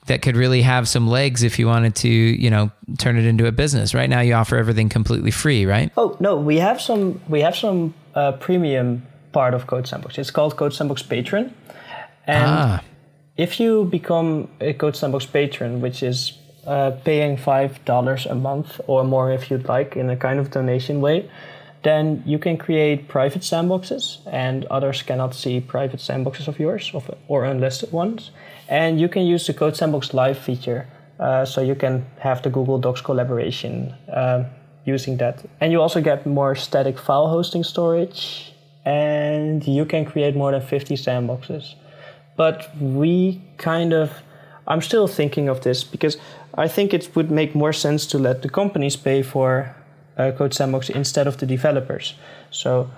that 0.08 0.22
could 0.22 0.36
really 0.36 0.62
have 0.62 0.88
some 0.88 1.06
legs 1.06 1.42
if 1.42 1.58
you 1.58 1.66
wanted 1.66 1.94
to, 1.94 2.08
you 2.08 2.50
know, 2.50 2.70
turn 2.98 3.16
it 3.16 3.24
into 3.24 3.46
a 3.46 3.52
business. 3.52 3.94
Right 3.94 4.10
now, 4.10 4.20
you 4.20 4.34
offer 4.34 4.56
everything 4.56 4.88
completely 4.88 5.30
free, 5.30 5.64
right? 5.64 5.90
Oh 5.96 6.16
no, 6.20 6.36
we 6.36 6.56
have 6.58 6.80
some 6.80 7.20
we 7.28 7.40
have 7.40 7.56
some 7.56 7.94
uh, 8.14 8.32
premium 8.32 9.06
part 9.32 9.54
of 9.54 9.66
Code 9.66 9.86
Sandbox. 9.86 10.18
It's 10.18 10.30
called 10.30 10.56
Code 10.56 10.74
Sandbox 10.74 11.02
Patron, 11.02 11.54
and 12.26 12.50
ah. 12.50 12.82
if 13.36 13.60
you 13.60 13.84
become 13.84 14.48
a 14.60 14.72
Code 14.72 14.96
Sandbox 14.96 15.26
patron, 15.26 15.80
which 15.80 16.02
is 16.02 16.36
uh, 16.66 16.90
paying 17.04 17.36
five 17.36 17.82
dollars 17.84 18.26
a 18.26 18.34
month 18.34 18.80
or 18.86 19.04
more 19.04 19.32
if 19.32 19.50
you'd 19.50 19.68
like 19.68 19.96
in 19.96 20.10
a 20.10 20.16
kind 20.16 20.38
of 20.40 20.50
donation 20.50 21.00
way, 21.00 21.30
then 21.82 22.22
you 22.26 22.38
can 22.38 22.56
create 22.56 23.08
private 23.08 23.42
sandboxes, 23.42 24.18
and 24.26 24.64
others 24.66 25.02
cannot 25.02 25.34
see 25.34 25.60
private 25.60 26.00
sandboxes 26.00 26.48
of 26.48 26.58
yours 26.58 26.90
of, 26.94 27.10
or 27.28 27.44
unlisted 27.44 27.92
ones 27.92 28.30
and 28.68 29.00
you 29.00 29.08
can 29.08 29.22
use 29.22 29.46
the 29.46 29.54
Code 29.54 29.76
Sandbox 29.76 30.14
Live 30.14 30.38
feature. 30.38 30.86
Uh, 31.18 31.44
so 31.44 31.60
you 31.60 31.74
can 31.74 32.06
have 32.20 32.42
the 32.42 32.50
Google 32.50 32.78
Docs 32.78 33.00
collaboration 33.00 33.92
uh, 34.12 34.44
using 34.84 35.16
that. 35.16 35.44
And 35.60 35.72
you 35.72 35.80
also 35.80 36.00
get 36.00 36.26
more 36.26 36.54
static 36.54 36.96
file 36.98 37.28
hosting 37.28 37.64
storage, 37.64 38.52
and 38.84 39.66
you 39.66 39.84
can 39.84 40.04
create 40.04 40.36
more 40.36 40.52
than 40.52 40.60
50 40.60 40.94
sandboxes. 40.94 41.74
But 42.36 42.70
we 42.80 43.42
kind 43.56 43.92
of, 43.92 44.12
I'm 44.68 44.80
still 44.80 45.08
thinking 45.08 45.48
of 45.48 45.62
this 45.62 45.82
because 45.82 46.18
I 46.54 46.68
think 46.68 46.94
it 46.94 47.16
would 47.16 47.32
make 47.32 47.54
more 47.54 47.72
sense 47.72 48.06
to 48.06 48.18
let 48.18 48.42
the 48.42 48.48
companies 48.48 48.94
pay 48.94 49.22
for 49.22 49.74
uh, 50.16 50.30
Code 50.32 50.54
Sandbox 50.54 50.88
instead 50.88 51.26
of 51.26 51.38
the 51.38 51.46
developers. 51.46 52.14
So 52.50 52.90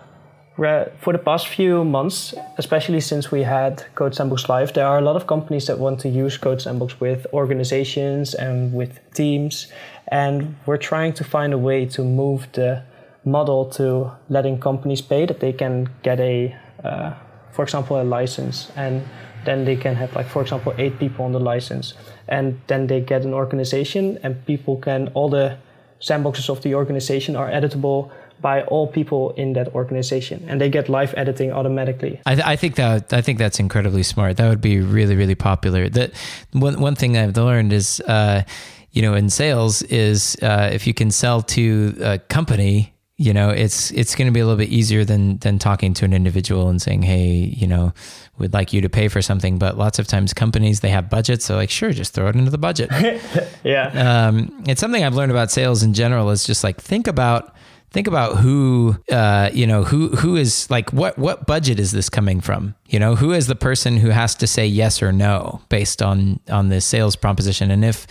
for 0.56 1.12
the 1.12 1.18
past 1.18 1.48
few 1.48 1.84
months, 1.84 2.34
especially 2.58 3.00
since 3.00 3.30
we 3.30 3.42
had 3.42 3.84
Code 3.94 4.14
Sandbox 4.14 4.48
Live, 4.48 4.72
there 4.74 4.86
are 4.86 4.98
a 4.98 5.00
lot 5.00 5.16
of 5.16 5.26
companies 5.26 5.66
that 5.66 5.78
want 5.78 6.00
to 6.00 6.08
use 6.08 6.36
Code 6.36 6.60
Sandbox 6.60 7.00
with 7.00 7.26
organizations 7.32 8.34
and 8.34 8.72
with 8.74 9.00
teams. 9.14 9.68
And 10.08 10.56
we're 10.66 10.76
trying 10.76 11.14
to 11.14 11.24
find 11.24 11.52
a 11.52 11.58
way 11.58 11.86
to 11.86 12.04
move 12.04 12.46
the 12.52 12.82
model 13.24 13.66
to 13.70 14.10
letting 14.28 14.60
companies 14.60 15.00
pay 15.00 15.24
that 15.26 15.40
they 15.40 15.52
can 15.52 15.88
get 16.02 16.20
a, 16.20 16.54
uh, 16.84 17.14
for 17.52 17.62
example, 17.62 18.00
a 18.00 18.04
license. 18.04 18.70
And 18.76 19.02
then 19.44 19.64
they 19.64 19.76
can 19.76 19.94
have, 19.94 20.14
like, 20.14 20.26
for 20.26 20.42
example, 20.42 20.74
eight 20.76 20.98
people 20.98 21.24
on 21.24 21.32
the 21.32 21.40
license. 21.40 21.94
And 22.28 22.60
then 22.66 22.86
they 22.86 23.00
get 23.00 23.22
an 23.24 23.32
organization, 23.32 24.18
and 24.22 24.44
people 24.46 24.76
can, 24.76 25.08
all 25.14 25.30
the 25.30 25.56
sandboxes 26.00 26.48
of 26.48 26.62
the 26.62 26.74
organization 26.74 27.36
are 27.36 27.50
editable 27.50 28.10
by 28.40 28.62
all 28.62 28.86
people 28.86 29.30
in 29.32 29.52
that 29.54 29.74
organization 29.74 30.44
and 30.48 30.60
they 30.60 30.68
get 30.68 30.88
live 30.88 31.14
editing 31.16 31.52
automatically. 31.52 32.20
I, 32.26 32.34
th- 32.34 32.46
I, 32.46 32.56
think 32.56 32.76
that 32.76 33.12
i 33.12 33.20
think 33.20 33.38
that's 33.38 33.60
incredibly 33.60 34.02
smart. 34.02 34.36
That 34.36 34.48
would 34.48 34.60
be 34.60 34.80
really 34.80 35.16
really 35.16 35.34
popular. 35.34 35.88
That 35.88 36.12
one, 36.52 36.80
one 36.80 36.94
thing 36.94 37.16
i've 37.16 37.36
learned 37.36 37.72
is 37.72 38.00
uh, 38.00 38.42
you 38.92 39.02
know 39.02 39.14
in 39.14 39.30
sales 39.30 39.82
is 39.82 40.36
uh, 40.42 40.70
if 40.72 40.86
you 40.86 40.94
can 40.94 41.10
sell 41.10 41.42
to 41.42 41.96
a 42.00 42.18
company 42.18 42.94
you 43.16 43.34
know 43.34 43.50
it's 43.50 43.90
it's 43.90 44.14
going 44.14 44.26
to 44.26 44.32
be 44.32 44.40
a 44.40 44.44
little 44.44 44.56
bit 44.56 44.70
easier 44.70 45.04
than 45.04 45.38
than 45.38 45.58
talking 45.58 45.92
to 45.94 46.04
an 46.04 46.12
individual 46.12 46.68
and 46.68 46.80
saying 46.80 47.02
hey 47.02 47.28
you 47.28 47.66
know 47.66 47.92
we'd 48.40 48.54
like 48.54 48.72
you 48.72 48.80
to 48.80 48.88
pay 48.88 49.06
for 49.06 49.20
something. 49.22 49.58
But 49.58 49.76
lots 49.76 49.98
of 49.98 50.06
times 50.06 50.32
companies 50.32 50.80
they 50.80 50.88
have 50.88 51.10
budgets 51.10 51.44
so 51.44 51.54
like 51.56 51.70
sure 51.70 51.92
just 51.92 52.14
throw 52.14 52.28
it 52.28 52.34
into 52.34 52.50
the 52.50 52.58
budget. 52.58 52.90
Yeah. 53.62 54.28
Um, 54.28 54.64
it's 54.66 54.80
something 54.80 55.04
i've 55.04 55.14
learned 55.14 55.30
about 55.30 55.50
sales 55.50 55.82
in 55.82 55.92
general 55.92 56.30
is 56.30 56.44
just 56.44 56.64
like 56.64 56.80
think 56.80 57.06
about 57.06 57.54
think 57.90 58.06
about 58.06 58.36
who 58.36 58.96
uh, 59.10 59.50
you 59.52 59.66
know 59.66 59.84
who 59.84 60.08
who 60.08 60.36
is 60.36 60.70
like 60.70 60.92
what 60.92 61.18
what 61.18 61.46
budget 61.46 61.78
is 61.78 61.92
this 61.92 62.08
coming 62.08 62.40
from 62.40 62.74
you 62.90 62.98
know 62.98 63.14
who 63.14 63.32
is 63.32 63.46
the 63.46 63.54
person 63.54 63.96
who 63.96 64.10
has 64.10 64.34
to 64.34 64.48
say 64.48 64.66
yes 64.66 65.00
or 65.00 65.12
no 65.12 65.60
based 65.68 66.02
on 66.02 66.40
on 66.50 66.68
this 66.70 66.84
sales 66.84 67.14
proposition? 67.14 67.70
And 67.70 67.84
if 67.84 68.06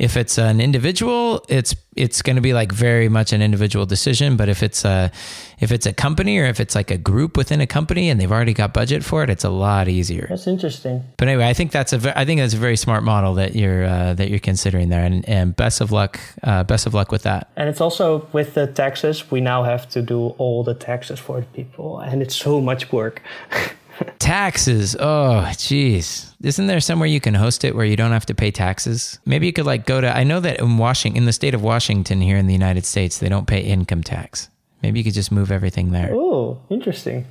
if 0.00 0.16
it's 0.16 0.38
an 0.38 0.60
individual 0.60 1.44
it's 1.48 1.76
it's 1.94 2.20
going 2.22 2.34
to 2.34 2.42
be 2.42 2.52
like 2.52 2.72
very 2.72 3.08
much 3.08 3.32
an 3.32 3.40
individual 3.40 3.86
decision. 3.86 4.36
But 4.36 4.48
if 4.48 4.64
it's 4.64 4.84
a 4.84 5.12
if 5.60 5.70
it's 5.70 5.86
a 5.86 5.92
company 5.92 6.40
or 6.40 6.46
if 6.46 6.58
it's 6.58 6.74
like 6.74 6.90
a 6.90 6.98
group 6.98 7.36
within 7.36 7.60
a 7.60 7.66
company 7.66 8.10
and 8.10 8.20
they've 8.20 8.32
already 8.32 8.54
got 8.54 8.74
budget 8.74 9.04
for 9.04 9.22
it 9.22 9.30
it's 9.30 9.44
a 9.44 9.50
lot 9.50 9.86
easier. 9.86 10.26
That's 10.28 10.48
interesting. 10.48 11.04
But 11.16 11.28
anyway 11.28 11.46
i 11.46 11.54
think 11.54 11.70
that's 11.70 11.92
a 11.92 12.18
i 12.18 12.24
think 12.24 12.40
that's 12.40 12.54
a 12.54 12.58
very 12.58 12.76
smart 12.76 13.04
model 13.04 13.34
that 13.34 13.54
you're 13.54 13.84
uh, 13.84 14.14
that 14.14 14.30
you're 14.30 14.40
considering 14.40 14.88
there. 14.88 15.04
And, 15.04 15.28
and 15.28 15.54
best 15.54 15.80
of 15.80 15.92
luck 15.92 16.18
uh, 16.42 16.64
best 16.64 16.86
of 16.88 16.94
luck 16.94 17.12
with 17.12 17.22
that. 17.22 17.50
And 17.54 17.68
it's 17.68 17.80
also 17.80 18.26
with 18.32 18.54
the 18.54 18.66
taxes 18.66 19.30
we 19.30 19.40
now 19.40 19.62
have 19.62 19.88
to 19.90 20.02
do 20.02 20.34
all 20.38 20.64
the 20.64 20.74
taxes 20.74 21.20
for 21.20 21.38
the 21.40 21.46
people. 21.46 22.00
And 22.00 22.20
it's 22.20 22.34
so 22.34 22.60
much 22.60 22.90
work 22.90 23.22
taxes. 24.18 24.96
Oh, 24.98 25.44
jeez. 25.52 26.34
Isn't 26.42 26.66
there 26.66 26.80
somewhere 26.80 27.06
you 27.06 27.20
can 27.20 27.34
host 27.34 27.64
it 27.64 27.74
where 27.74 27.84
you 27.84 27.96
don't 27.96 28.12
have 28.12 28.26
to 28.26 28.34
pay 28.34 28.50
taxes? 28.50 29.18
Maybe 29.24 29.46
you 29.46 29.52
could 29.52 29.66
like 29.66 29.86
go 29.86 30.00
to. 30.00 30.14
I 30.14 30.24
know 30.24 30.40
that 30.40 30.60
in 30.60 30.78
Washington, 30.78 31.18
in 31.18 31.26
the 31.26 31.32
state 31.32 31.54
of 31.54 31.62
Washington, 31.62 32.20
here 32.20 32.36
in 32.36 32.46
the 32.46 32.52
United 32.52 32.84
States, 32.84 33.18
they 33.18 33.28
don't 33.28 33.46
pay 33.46 33.60
income 33.60 34.02
tax. 34.02 34.50
Maybe 34.84 35.00
you 35.00 35.04
could 35.04 35.14
just 35.14 35.32
move 35.32 35.50
everything 35.50 35.92
there. 35.92 36.10
Oh, 36.12 36.60
interesting. 36.68 37.24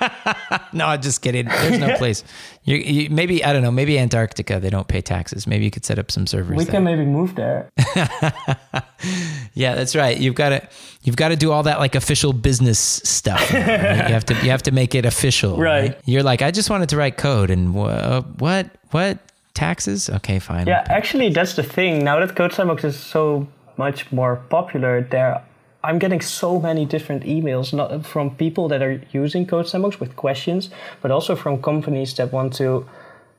no, 0.72 0.86
I'm 0.86 1.02
just 1.02 1.20
kidding. 1.20 1.44
There's 1.44 1.78
no 1.78 1.96
place. 1.98 2.24
You, 2.66 2.76
you, 2.76 3.10
maybe 3.10 3.44
I 3.44 3.52
don't 3.52 3.60
know. 3.60 3.70
Maybe 3.70 3.98
Antarctica 3.98 4.58
they 4.58 4.70
don't 4.70 4.88
pay 4.88 5.02
taxes. 5.02 5.46
Maybe 5.46 5.66
you 5.66 5.70
could 5.70 5.84
set 5.84 5.98
up 5.98 6.10
some 6.10 6.26
servers. 6.26 6.56
We 6.56 6.64
there. 6.64 6.72
can 6.72 6.84
maybe 6.84 7.04
move 7.04 7.34
there. 7.34 7.70
yeah, 9.52 9.74
that's 9.74 9.94
right. 9.94 10.16
You've 10.16 10.34
got 10.34 10.48
to 10.48 10.66
you've 11.02 11.16
got 11.16 11.28
to 11.28 11.36
do 11.36 11.52
all 11.52 11.62
that 11.64 11.78
like 11.78 11.94
official 11.94 12.32
business 12.32 12.78
stuff. 12.78 13.52
Right? 13.52 14.08
you 14.08 14.14
have 14.14 14.24
to 14.24 14.34
you 14.36 14.50
have 14.50 14.62
to 14.62 14.70
make 14.70 14.94
it 14.94 15.04
official. 15.04 15.58
Right. 15.58 15.90
right. 15.90 16.00
You're 16.06 16.22
like 16.22 16.40
I 16.40 16.50
just 16.50 16.70
wanted 16.70 16.88
to 16.88 16.96
write 16.96 17.18
code 17.18 17.50
and 17.50 17.76
uh, 17.76 18.22
what 18.38 18.70
what 18.92 19.18
taxes? 19.52 20.08
Okay, 20.08 20.38
fine. 20.38 20.66
Yeah, 20.66 20.86
actually, 20.88 21.28
that's 21.28 21.54
the 21.54 21.62
thing. 21.62 22.02
Now 22.02 22.18
that 22.18 22.34
Code 22.34 22.54
Sandbox 22.54 22.82
is 22.82 22.98
so 22.98 23.46
much 23.76 24.10
more 24.10 24.36
popular, 24.48 25.02
there 25.02 25.42
I'm 25.84 25.98
getting 25.98 26.22
so 26.22 26.58
many 26.58 26.86
different 26.86 27.24
emails, 27.24 27.74
not 27.74 28.06
from 28.06 28.34
people 28.36 28.68
that 28.68 28.82
are 28.82 29.02
using 29.12 29.46
Code 29.46 29.68
Sandbox 29.68 30.00
with 30.00 30.16
questions, 30.16 30.70
but 31.02 31.10
also 31.10 31.36
from 31.36 31.60
companies 31.60 32.14
that 32.14 32.32
want 32.32 32.54
to 32.54 32.88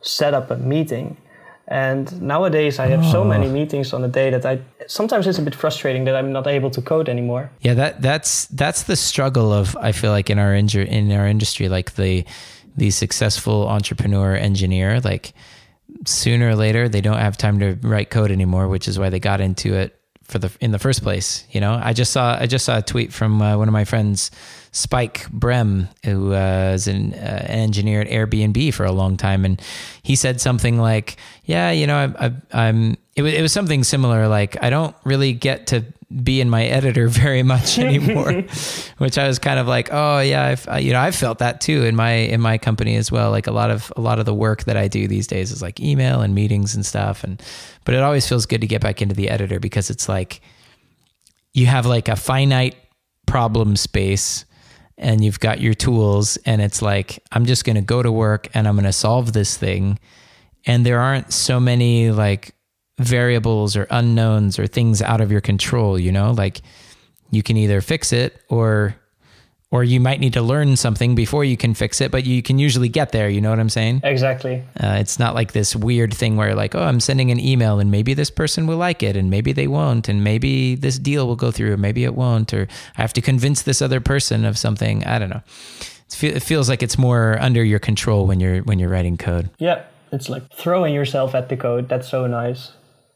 set 0.02 0.36
up 0.36 0.52
a 0.52 0.58
meeting. 0.58 1.18
And 1.68 2.22
nowadays, 2.22 2.78
I 2.78 2.86
have 2.86 3.04
oh. 3.04 3.12
so 3.12 3.22
ah. 3.22 3.28
many 3.34 3.48
meetings 3.48 3.94
on 3.94 4.04
a 4.04 4.08
day 4.08 4.30
that 4.30 4.46
I 4.46 4.60
sometimes 4.86 5.26
it's 5.26 5.40
a 5.40 5.42
bit 5.42 5.56
frustrating 5.56 6.06
that 6.06 6.16
I'm 6.16 6.32
not 6.32 6.46
able 6.46 6.70
to 6.70 6.82
code 6.82 7.10
anymore. 7.10 7.50
Yeah, 7.62 7.74
that 7.74 8.04
that's 8.04 8.46
that's 8.46 8.84
the 8.84 8.96
struggle 8.96 9.52
of 9.52 9.76
I 9.78 9.92
feel 9.92 10.12
like 10.12 10.30
in 10.30 10.38
our 10.38 10.54
inju- 10.54 10.88
in 10.88 11.12
our 11.12 11.28
industry, 11.28 11.68
like 11.68 11.96
the 11.96 12.24
the 12.78 12.92
successful 12.92 13.68
entrepreneur 13.68 14.36
engineer, 14.36 15.02
like 15.02 15.34
sooner 16.06 16.50
or 16.50 16.56
later 16.56 16.88
they 16.88 17.02
don't 17.02 17.18
have 17.18 17.38
time 17.38 17.58
to 17.60 17.80
write 17.82 18.12
code 18.12 18.30
anymore, 18.30 18.68
which 18.68 18.88
is 18.88 19.00
why 19.00 19.10
they 19.10 19.20
got 19.20 19.42
into 19.42 19.74
it 19.74 20.00
for 20.26 20.40
the 20.40 20.52
in 20.60 20.72
the 20.72 20.80
first 20.80 21.04
place. 21.04 21.46
You 21.52 21.62
know, 21.62 21.80
I 21.82 21.94
just 21.94 22.12
saw 22.12 22.38
I 22.40 22.48
just 22.48 22.66
saw 22.66 22.80
a 22.80 22.82
tweet 22.82 23.14
from 23.14 23.42
uh, 23.42 23.58
one 23.58 23.68
of 23.68 23.74
my 23.74 23.86
friends, 23.86 24.32
Spike 24.72 25.30
Brehm, 25.30 25.88
who 26.04 26.34
uh, 26.34 26.72
is 26.74 26.88
an, 26.88 27.14
uh, 27.14 27.46
engineer 27.48 28.02
at 28.02 28.08
Airbnb 28.08 28.74
for 28.74 28.86
a 28.86 28.92
long 28.92 29.18
time, 29.18 29.46
and 29.46 29.62
he 30.04 30.16
said 30.16 30.42
something 30.42 30.80
like, 30.80 31.18
"Yeah, 31.46 31.72
you 31.72 31.88
know, 31.88 31.96
I, 31.98 32.26
I, 32.26 32.34
I'm." 32.52 32.98
It 33.16 33.22
was 33.22 33.34
it 33.34 33.42
was 33.42 33.54
something 33.54 33.84
similar. 33.84 34.28
Like 34.28 34.62
I 34.62 34.70
don't 34.70 34.96
really 35.06 35.34
get 35.34 35.68
to 35.68 35.86
be 36.24 36.42
in 36.42 36.50
my 36.50 36.66
editor 36.66 37.08
very 37.10 37.44
much 37.44 37.80
anymore, 37.80 38.44
which 38.98 39.18
I 39.18 39.28
was 39.28 39.40
kind 39.40 39.60
of 39.60 39.68
like, 39.68 39.90
oh 39.92 40.20
yeah, 40.20 40.46
I've, 40.46 40.84
you 40.84 40.94
know, 40.94 41.00
I've 41.00 41.16
felt 41.16 41.40
that 41.40 41.62
too 41.62 41.84
in 41.86 41.96
my 41.96 42.12
in 42.12 42.42
my 42.42 42.58
company 42.58 42.96
as 42.96 43.12
well. 43.12 43.32
Like 43.32 43.48
a 43.48 43.52
lot 43.52 43.72
of 43.72 43.92
a 43.96 44.02
lot 44.02 44.20
of 44.20 44.26
the 44.26 44.34
work 44.34 44.66
that 44.66 44.78
I 44.78 44.88
do 44.88 45.08
these 45.08 45.28
days 45.28 45.52
is 45.52 45.62
like 45.62 45.80
email 45.80 46.22
and 46.22 46.36
meetings 46.36 46.76
and 46.76 46.86
stuff, 46.86 47.24
and 47.24 47.42
but 47.84 47.96
it 47.96 48.02
always 48.02 48.28
feels 48.28 48.46
good 48.46 48.62
to 48.62 48.68
get 48.68 48.82
back 48.82 49.02
into 49.02 49.16
the 49.16 49.30
editor 49.30 49.60
because 49.60 49.90
it's 49.90 50.10
like 50.10 50.42
you 51.54 51.66
have 51.66 51.86
like 51.86 52.10
a 52.10 52.16
finite 52.16 52.76
problem 53.26 53.76
space 53.76 54.46
and 54.98 55.24
you've 55.24 55.40
got 55.40 55.60
your 55.60 55.74
tools 55.74 56.38
and 56.46 56.62
it's 56.62 56.82
like 56.82 57.24
I'm 57.32 57.46
just 57.46 57.66
going 57.66 57.76
to 57.76 57.82
go 57.82 58.04
to 58.04 58.12
work 58.12 58.48
and 58.54 58.68
I'm 58.68 58.76
going 58.76 58.86
to 58.86 58.94
solve 58.94 59.34
this 59.34 59.58
thing 59.58 60.00
and 60.66 60.86
there 60.86 61.00
aren't 61.00 61.34
so 61.34 61.60
many 61.60 62.12
like 62.12 62.56
variables 62.98 63.76
or 63.76 63.88
unknowns 63.90 64.58
or 64.58 64.68
things 64.68 65.02
out 65.02 65.22
of 65.22 65.32
your 65.32 65.42
control, 65.42 66.00
you 66.00 66.12
know? 66.12 66.32
Like 66.32 66.62
you 67.32 67.44
can 67.44 67.58
either 67.58 67.82
fix 67.82 68.14
it 68.14 68.42
or 68.50 68.96
or 69.72 69.84
you 69.84 70.00
might 70.00 70.22
need 70.22 70.32
to 70.32 70.42
learn 70.42 70.78
something 70.78 71.16
before 71.16 71.44
you 71.44 71.58
can 71.58 71.74
fix 71.74 72.00
it, 72.00 72.10
but 72.10 72.26
you 72.26 72.42
can 72.42 72.60
usually 72.60 72.88
get 72.88 73.12
there. 73.12 73.28
You 73.28 73.42
know 73.42 73.50
what 73.50 73.60
I'm 73.60 73.68
saying? 73.68 74.02
Exactly. 74.04 74.64
Uh, 74.80 74.98
it's 75.00 75.20
not 75.20 75.36
like 75.36 75.52
this 75.52 75.76
weird 75.76 76.14
thing 76.14 76.38
where, 76.38 76.56
like, 76.56 76.76
oh, 76.76 76.84
I'm 76.84 77.02
sending 77.02 77.30
an 77.30 77.42
email 77.42 77.80
and 77.80 77.92
maybe 77.92 78.14
this 78.14 78.30
person 78.30 78.68
will 78.68 78.78
like 78.78 79.04
it 79.04 79.18
and 79.18 79.30
maybe 79.30 79.52
they 79.52 79.68
won't, 79.68 80.08
and 80.08 80.24
maybe 80.24 80.76
this 80.76 80.98
deal 80.98 81.28
will 81.28 81.36
go 81.36 81.52
through, 81.52 81.74
or 81.74 81.78
maybe 81.78 82.06
it 82.06 82.16
won't, 82.16 82.54
or 82.54 82.70
I 82.98 83.02
have 83.02 83.12
to 83.14 83.22
convince 83.22 83.64
this 83.64 83.82
other 83.82 84.00
person 84.00 84.46
of 84.46 84.58
something. 84.58 85.04
I 85.04 85.20
don't 85.20 85.30
know. 85.30 85.42
It 86.22 86.44
feels 86.44 86.70
like 86.70 86.82
it's 86.82 86.98
more 86.98 87.38
under 87.42 87.62
your 87.62 87.80
control 87.80 88.28
when 88.28 88.40
you're 88.40 88.60
when 88.60 88.80
you're 88.80 88.90
writing 88.90 89.18
code. 89.18 89.50
Yeah, 89.58 89.84
it's 90.12 90.30
like 90.30 90.50
throwing 90.54 90.94
yourself 90.94 91.36
at 91.36 91.50
the 91.50 91.58
code. 91.58 91.90
That's 91.90 92.08
so 92.08 92.28
nice 92.28 92.72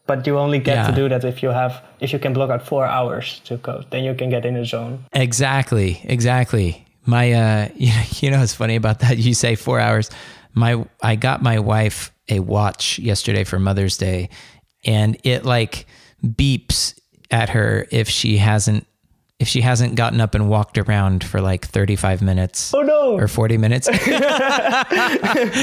but 0.09 0.25
you 0.25 0.39
only 0.39 0.57
get 0.57 0.75
yeah. 0.75 0.87
to 0.87 0.95
do 0.95 1.07
that 1.07 1.23
if 1.23 1.43
you 1.43 1.49
have 1.49 1.83
if 1.99 2.11
you 2.11 2.17
can 2.17 2.33
block 2.33 2.49
out 2.49 2.65
four 2.65 2.83
hours 2.83 3.41
to 3.45 3.59
code 3.59 3.85
then 3.91 4.03
you 4.03 4.15
can 4.15 4.27
get 4.31 4.43
in 4.43 4.55
the 4.55 4.65
zone. 4.65 5.05
Exactly 5.13 6.01
exactly. 6.03 6.83
My 7.05 7.31
uh 7.31 7.69
you 7.75 7.89
know, 7.93 8.03
you 8.19 8.31
know 8.31 8.39
what's 8.39 8.55
funny 8.55 8.75
about 8.75 8.99
that? 9.01 9.19
You 9.19 9.35
say 9.35 9.53
four 9.55 9.79
hours. 9.79 10.09
My 10.55 10.83
i 11.03 11.15
got 11.15 11.43
my 11.43 11.59
wife 11.59 12.11
a 12.27 12.39
watch 12.39 12.97
yesterday 12.97 13.43
for 13.43 13.59
mother's 13.59 13.97
day 13.97 14.29
and 14.83 15.15
it 15.23 15.45
like 15.45 15.85
beeps 16.25 16.99
at 17.29 17.49
her 17.49 17.85
if 17.91 18.09
she 18.09 18.37
hasn't 18.37 18.87
if 19.39 19.47
she 19.47 19.61
hasn't 19.61 19.95
gotten 19.95 20.19
up 20.19 20.35
and 20.35 20.49
walked 20.49 20.77
around 20.77 21.23
for 21.23 21.39
like 21.39 21.65
35 21.65 22.21
minutes 22.21 22.73
oh 22.73 22.81
no. 22.81 23.13
or 23.13 23.27
40 23.27 23.57
minutes. 23.57 23.87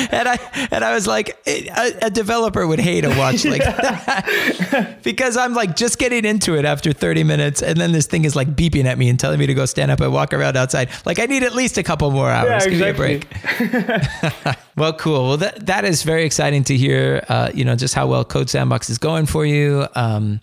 And 0.06 0.28
i 0.28 0.68
and 0.70 0.84
i 0.84 0.94
was 0.94 1.06
like 1.06 1.36
a, 1.46 1.92
a, 2.02 2.10
developer 2.10 2.66
would 2.66 2.78
hate 2.78 3.04
a 3.04 3.10
watch 3.10 3.44
like 3.44 3.62
that. 3.62 4.98
Because 5.02 5.36
i'm 5.36 5.52
like 5.54 5.76
just 5.76 5.98
getting 5.98 6.24
into 6.24 6.56
it 6.56 6.64
after 6.64 6.92
30 6.92 7.24
minutes 7.24 7.62
and 7.62 7.78
then 7.78 7.92
this 7.92 8.06
thing 8.06 8.24
is 8.24 8.34
like 8.34 8.48
beeping 8.56 8.84
at 8.84 8.98
me 8.98 9.08
and 9.08 9.20
telling 9.20 9.38
me 9.38 9.46
to 9.46 9.54
go 9.54 9.66
stand 9.66 9.90
up 9.90 10.00
and 10.00 10.12
walk 10.12 10.32
around 10.32 10.56
outside. 10.56 10.88
Like 11.04 11.18
i 11.18 11.26
need 11.26 11.42
at 11.42 11.54
least 11.54 11.76
a 11.76 11.82
couple 11.82 12.10
more 12.10 12.30
hours. 12.30 12.66
Yeah, 12.66 12.72
exactly. 12.72 13.18
give 13.18 13.72
me 13.72 13.78
a 13.78 14.42
break. 14.42 14.56
Well 14.76 14.92
cool. 14.92 15.28
Well 15.28 15.36
that 15.38 15.66
that 15.66 15.84
is 15.84 16.02
very 16.02 16.24
exciting 16.24 16.64
to 16.64 16.76
hear 16.76 17.24
uh, 17.28 17.50
you 17.54 17.64
know 17.64 17.76
just 17.76 17.94
how 17.94 18.06
well 18.06 18.24
code 18.24 18.50
sandbox 18.50 18.90
is 18.90 18.98
going 18.98 19.26
for 19.26 19.44
you. 19.46 19.86
Um, 19.94 20.40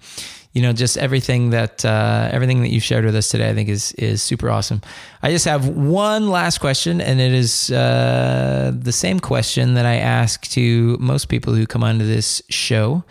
you 0.53 0.61
know, 0.61 0.71
just 0.71 0.97
everything 0.97 1.49
that 1.49 1.83
uh, 1.83 2.29
everything 2.31 2.61
that 2.61 2.69
you've 2.69 2.83
shared 2.83 3.05
with 3.05 3.15
us 3.15 3.29
today, 3.29 3.49
I 3.49 3.55
think 3.55 3.69
is 3.69 3.91
is 3.93 4.21
super 4.21 4.49
awesome. 4.49 4.81
I 5.23 5.31
just 5.31 5.45
have 5.45 5.67
one 5.67 6.29
last 6.29 6.59
question, 6.59 7.01
and 7.01 7.19
it 7.19 7.33
is 7.33 7.71
uh, 7.71 8.71
the 8.73 8.91
same 8.91 9.19
question 9.19 9.73
that 9.73 9.85
I 9.87 9.95
ask 9.95 10.47
to 10.51 10.95
most 10.99 11.27
people 11.27 11.55
who 11.55 11.65
come 11.65 11.83
onto 11.83 12.05
this 12.05 12.43
show. 12.49 13.03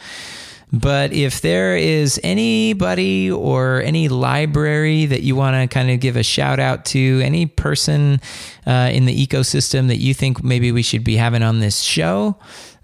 But 0.73 1.13
if 1.13 1.43
there 1.43 1.77
is 1.77 2.19
anybody 2.25 3.31
or 3.31 3.83
any 3.83 4.09
library 4.09 5.05
that 5.05 5.21
you 5.21 5.37
want 5.37 5.55
to 5.55 5.73
kind 5.73 5.91
of 5.91 6.01
give 6.01 6.17
a 6.17 6.23
shout 6.23 6.59
out 6.59 6.87
to, 6.87 7.21
any 7.23 7.45
person 7.45 8.23
uh, 8.67 8.89
in 8.91 9.05
the 9.05 9.27
ecosystem 9.27 9.89
that 9.89 9.99
you 9.99 10.15
think 10.15 10.43
maybe 10.43 10.73
we 10.73 10.83
should 10.83 11.05
be 11.05 11.17
having 11.17 11.43
on 11.43 11.61
this 11.61 11.81
show, 11.81 12.37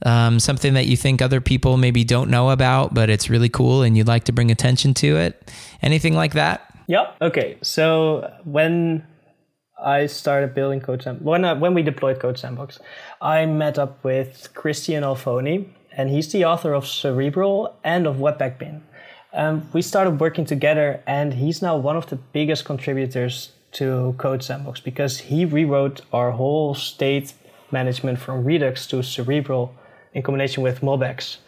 um, 0.04 0.38
something 0.38 0.74
that 0.74 0.86
you 0.86 0.96
think 0.96 1.20
other 1.20 1.40
people 1.40 1.76
maybe 1.76 2.04
don't 2.04 2.30
know 2.30 2.50
about, 2.50 2.94
but 2.94 3.10
it's 3.10 3.28
really 3.28 3.48
cool 3.48 3.82
and 3.82 3.96
you'd 3.96 4.06
like 4.06 4.24
to 4.24 4.32
bring 4.32 4.50
attention 4.50 4.94
to 4.94 5.16
it? 5.16 5.50
Anything 5.82 6.14
like 6.14 6.34
that? 6.34 6.64
Yep. 6.86 7.16
Okay. 7.20 7.58
So 7.62 8.32
when 8.44 9.06
I 9.82 10.06
started 10.06 10.54
building 10.54 10.80
Code 10.80 11.02
Sandbox, 11.02 11.24
when, 11.24 11.44
I, 11.44 11.52
when 11.52 11.74
we 11.74 11.82
deployed 11.82 12.20
Code 12.20 12.38
Sandbox, 12.38 12.78
I 13.20 13.46
met 13.46 13.78
up 13.78 14.02
with 14.02 14.48
Christian 14.54 15.02
Alfoni, 15.02 15.68
and 15.92 16.10
he's 16.10 16.32
the 16.32 16.44
author 16.44 16.72
of 16.72 16.86
Cerebral 16.86 17.76
and 17.84 18.06
of 18.06 18.16
Webpack 18.16 18.58
Bin. 18.58 18.82
Um, 19.32 19.68
we 19.72 19.82
started 19.82 20.20
working 20.20 20.46
together, 20.46 21.02
and 21.06 21.34
he's 21.34 21.60
now 21.60 21.76
one 21.76 21.96
of 21.96 22.06
the 22.06 22.16
biggest 22.16 22.64
contributors 22.64 23.52
to 23.72 24.14
Code 24.18 24.42
Sandbox 24.42 24.80
because 24.80 25.18
he 25.18 25.44
rewrote 25.44 26.00
our 26.12 26.32
whole 26.32 26.74
state 26.74 27.34
management 27.70 28.18
from 28.18 28.44
Redux 28.44 28.86
to 28.86 29.02
Cerebral 29.02 29.74
in 30.14 30.22
combination 30.22 30.62
with 30.62 30.80
MobX. 30.80 31.38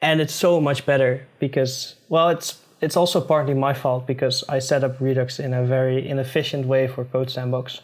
And 0.00 0.20
it's 0.20 0.34
so 0.34 0.60
much 0.60 0.84
better 0.84 1.26
because, 1.38 1.94
well, 2.08 2.28
it's 2.28 2.60
it's 2.80 2.96
also 2.96 3.20
partly 3.20 3.54
my 3.54 3.72
fault 3.72 4.06
because 4.06 4.44
I 4.48 4.58
set 4.58 4.84
up 4.84 5.00
Redux 5.00 5.40
in 5.40 5.54
a 5.54 5.64
very 5.64 6.06
inefficient 6.06 6.66
way 6.66 6.86
for 6.86 7.04
Code 7.04 7.30
Sandbox. 7.30 7.80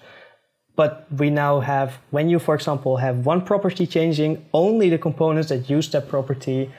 But 0.76 1.06
we 1.10 1.30
now 1.30 1.60
have, 1.60 1.98
when 2.10 2.28
you, 2.28 2.38
for 2.38 2.54
example, 2.54 2.98
have 2.98 3.26
one 3.26 3.42
property 3.44 3.86
changing, 3.86 4.44
only 4.52 4.88
the 4.90 4.98
components 4.98 5.48
that 5.48 5.70
use 5.70 5.88
that 5.90 6.08
property 6.08 6.70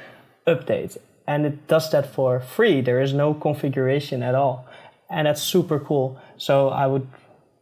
update. 0.48 0.98
And 1.28 1.46
it 1.46 1.68
does 1.68 1.90
that 1.92 2.14
for 2.14 2.40
free. 2.40 2.82
There 2.82 3.02
is 3.02 3.14
no 3.14 3.34
configuration 3.34 4.24
at 4.24 4.36
all. 4.36 4.68
And 5.10 5.28
that's 5.28 5.42
super 5.42 5.80
cool. 5.80 6.20
So 6.38 6.70
I 6.70 6.88
would 6.88 7.08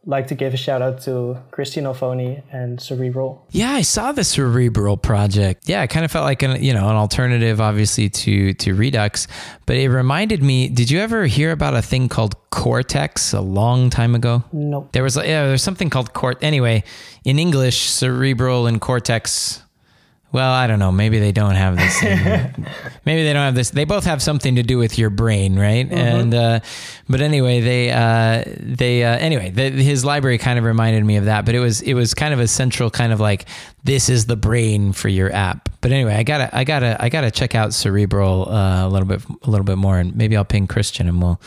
like 0.06 0.28
to 0.28 0.34
give 0.34 0.54
a 0.54 0.56
shout 0.56 0.80
out 0.80 1.02
to 1.02 1.38
Christian 1.50 1.84
Alfoni 1.84 2.42
and 2.50 2.80
Cerebral. 2.80 3.46
Yeah, 3.50 3.72
I 3.72 3.82
saw 3.82 4.12
the 4.12 4.24
Cerebral 4.24 4.96
project. 4.96 5.68
Yeah, 5.68 5.82
it 5.82 5.88
kind 5.88 6.04
of 6.04 6.10
felt 6.10 6.24
like 6.24 6.42
an 6.42 6.62
you 6.62 6.72
know 6.72 6.88
an 6.88 6.96
alternative, 6.96 7.60
obviously 7.60 8.08
to 8.08 8.54
to 8.54 8.74
Redux, 8.74 9.26
but 9.66 9.76
it 9.76 9.88
reminded 9.88 10.42
me. 10.42 10.68
Did 10.68 10.90
you 10.90 11.00
ever 11.00 11.26
hear 11.26 11.52
about 11.52 11.74
a 11.74 11.82
thing 11.82 12.08
called 12.08 12.34
Cortex 12.50 13.32
a 13.32 13.40
long 13.40 13.90
time 13.90 14.14
ago? 14.14 14.42
No. 14.52 14.88
There 14.92 15.02
was 15.02 15.16
yeah, 15.16 15.46
there's 15.46 15.62
something 15.62 15.90
called 15.90 16.12
Cort. 16.14 16.38
Anyway, 16.42 16.84
in 17.24 17.38
English, 17.38 17.82
Cerebral 17.82 18.66
and 18.66 18.80
Cortex 18.80 19.62
well, 20.32 20.52
I 20.52 20.66
don't 20.66 20.78
know. 20.78 20.92
Maybe 20.92 21.18
they 21.18 21.32
don't 21.32 21.56
have 21.56 21.76
this. 21.76 22.02
maybe 23.04 23.24
they 23.24 23.32
don't 23.32 23.44
have 23.44 23.54
this. 23.54 23.70
They 23.70 23.84
both 23.84 24.04
have 24.04 24.22
something 24.22 24.54
to 24.56 24.62
do 24.62 24.78
with 24.78 24.96
your 24.96 25.10
brain, 25.10 25.58
right? 25.58 25.88
Mm-hmm. 25.88 25.94
And 25.96 26.34
uh, 26.34 26.60
but 27.08 27.20
anyway, 27.20 27.60
they 27.60 27.90
uh, 27.90 28.44
they 28.60 29.02
uh, 29.02 29.16
anyway, 29.18 29.50
the, 29.50 29.70
his 29.70 30.04
library 30.04 30.38
kind 30.38 30.58
of 30.58 30.64
reminded 30.64 31.04
me 31.04 31.16
of 31.16 31.24
that. 31.24 31.44
But 31.44 31.56
it 31.56 31.60
was 31.60 31.82
it 31.82 31.94
was 31.94 32.14
kind 32.14 32.32
of 32.32 32.38
a 32.38 32.46
central 32.46 32.90
kind 32.90 33.12
of 33.12 33.18
like 33.18 33.46
this 33.82 34.08
is 34.08 34.26
the 34.26 34.36
brain 34.36 34.92
for 34.92 35.08
your 35.08 35.32
app. 35.32 35.68
But 35.80 35.90
anyway, 35.90 36.14
I 36.14 36.22
gotta 36.22 36.56
I 36.56 36.64
gotta 36.64 36.96
I 37.02 37.08
gotta 37.08 37.30
check 37.30 37.54
out 37.54 37.74
Cerebral 37.74 38.48
uh, 38.48 38.86
a 38.86 38.88
little 38.88 39.08
bit 39.08 39.22
a 39.42 39.50
little 39.50 39.64
bit 39.64 39.78
more, 39.78 39.98
and 39.98 40.14
maybe 40.14 40.36
I'll 40.36 40.44
ping 40.44 40.66
Christian 40.66 41.08
and 41.08 41.20
we'll 41.20 41.40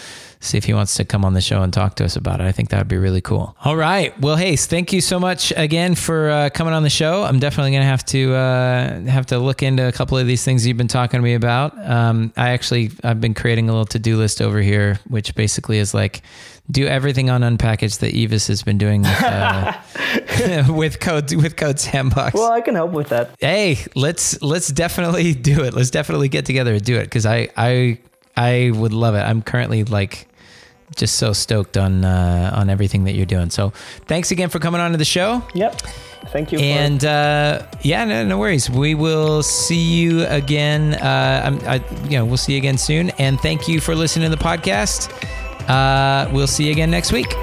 see 0.43 0.57
if 0.57 0.65
he 0.65 0.73
wants 0.73 0.95
to 0.95 1.05
come 1.05 1.23
on 1.23 1.33
the 1.33 1.41
show 1.41 1.61
and 1.61 1.71
talk 1.71 1.95
to 1.95 2.05
us 2.05 2.15
about 2.15 2.41
it. 2.41 2.43
I 2.43 2.51
think 2.51 2.69
that 2.69 2.77
would 2.77 2.87
be 2.87 2.97
really 2.97 3.21
cool. 3.21 3.55
All 3.63 3.77
right. 3.77 4.19
Well, 4.19 4.35
hey, 4.35 4.55
thank 4.55 4.91
you 4.91 5.01
so 5.01 5.19
much 5.19 5.53
again 5.55 5.95
for 5.95 6.29
uh, 6.29 6.49
coming 6.49 6.73
on 6.73 6.83
the 6.83 6.89
show. 6.89 7.23
I'm 7.23 7.39
definitely 7.39 7.71
going 7.71 7.83
to 7.83 7.87
have 7.87 8.05
to 8.07 8.33
uh, 8.73 9.01
have 9.11 9.25
to 9.27 9.39
look 9.39 9.63
into 9.63 9.87
a 9.87 9.91
couple 9.91 10.17
of 10.17 10.27
these 10.27 10.43
things 10.43 10.65
you've 10.65 10.77
been 10.77 10.87
talking 10.87 11.19
to 11.19 11.23
me 11.23 11.33
about. 11.33 11.77
Um, 11.87 12.33
I 12.35 12.49
actually 12.49 12.91
I've 13.03 13.21
been 13.21 13.33
creating 13.33 13.69
a 13.69 13.71
little 13.71 13.85
to 13.87 13.99
do 13.99 14.17
list 14.17 14.41
over 14.41 14.61
here, 14.61 14.99
which 15.07 15.35
basically 15.35 15.77
is 15.77 15.93
like 15.93 16.21
do 16.71 16.87
everything 16.87 17.29
on 17.29 17.41
unpkg 17.41 17.99
that 17.99 18.15
Ives 18.15 18.47
has 18.47 18.63
been 18.63 18.77
doing 18.77 19.01
with, 19.01 19.23
uh, 19.23 19.73
with 20.69 20.99
code 20.99 21.33
with 21.33 21.55
code 21.55 21.79
sandbox. 21.79 22.33
Well, 22.33 22.51
I 22.51 22.61
can 22.61 22.75
help 22.75 22.91
with 22.91 23.09
that. 23.09 23.35
Hey, 23.39 23.79
let's 23.95 24.41
let's 24.41 24.69
definitely 24.69 25.33
do 25.51 25.63
it. 25.63 25.73
Let's 25.73 25.89
definitely 25.89 26.29
get 26.29 26.45
together 26.45 26.73
and 26.73 26.83
do 26.83 26.97
it 26.97 27.03
because 27.03 27.25
I 27.25 27.49
I 27.57 27.99
I 28.35 28.71
would 28.73 28.93
love 28.93 29.15
it. 29.15 29.21
I'm 29.21 29.41
currently 29.41 29.83
like 29.83 30.27
just 30.95 31.15
so 31.15 31.33
stoked 31.33 31.77
on 31.77 32.05
uh, 32.05 32.51
on 32.53 32.69
everything 32.69 33.05
that 33.05 33.13
you're 33.13 33.25
doing. 33.25 33.49
So 33.49 33.71
thanks 34.07 34.31
again 34.31 34.49
for 34.49 34.59
coming 34.59 34.81
on 34.81 34.91
to 34.91 34.97
the 34.97 35.05
show. 35.05 35.43
Yep. 35.53 35.81
Thank 36.27 36.51
you. 36.51 36.59
And 36.59 37.03
uh, 37.03 37.65
yeah, 37.81 38.05
no, 38.05 38.25
no 38.25 38.37
worries. 38.37 38.69
We 38.69 38.95
will 38.95 39.43
see 39.43 39.81
you 39.81 40.25
again. 40.27 40.93
Uh, 40.95 41.59
I, 41.65 42.07
you 42.07 42.17
know, 42.17 42.25
we'll 42.25 42.37
see 42.37 42.53
you 42.53 42.57
again 42.57 42.77
soon. 42.77 43.09
And 43.11 43.39
thank 43.39 43.67
you 43.67 43.79
for 43.81 43.93
listening 43.93 44.29
to 44.29 44.35
the 44.35 44.43
podcast. 44.43 45.11
Uh, 45.67 46.29
we'll 46.33 46.47
see 46.47 46.65
you 46.65 46.71
again 46.71 46.91
next 46.91 47.11
week. 47.11 47.33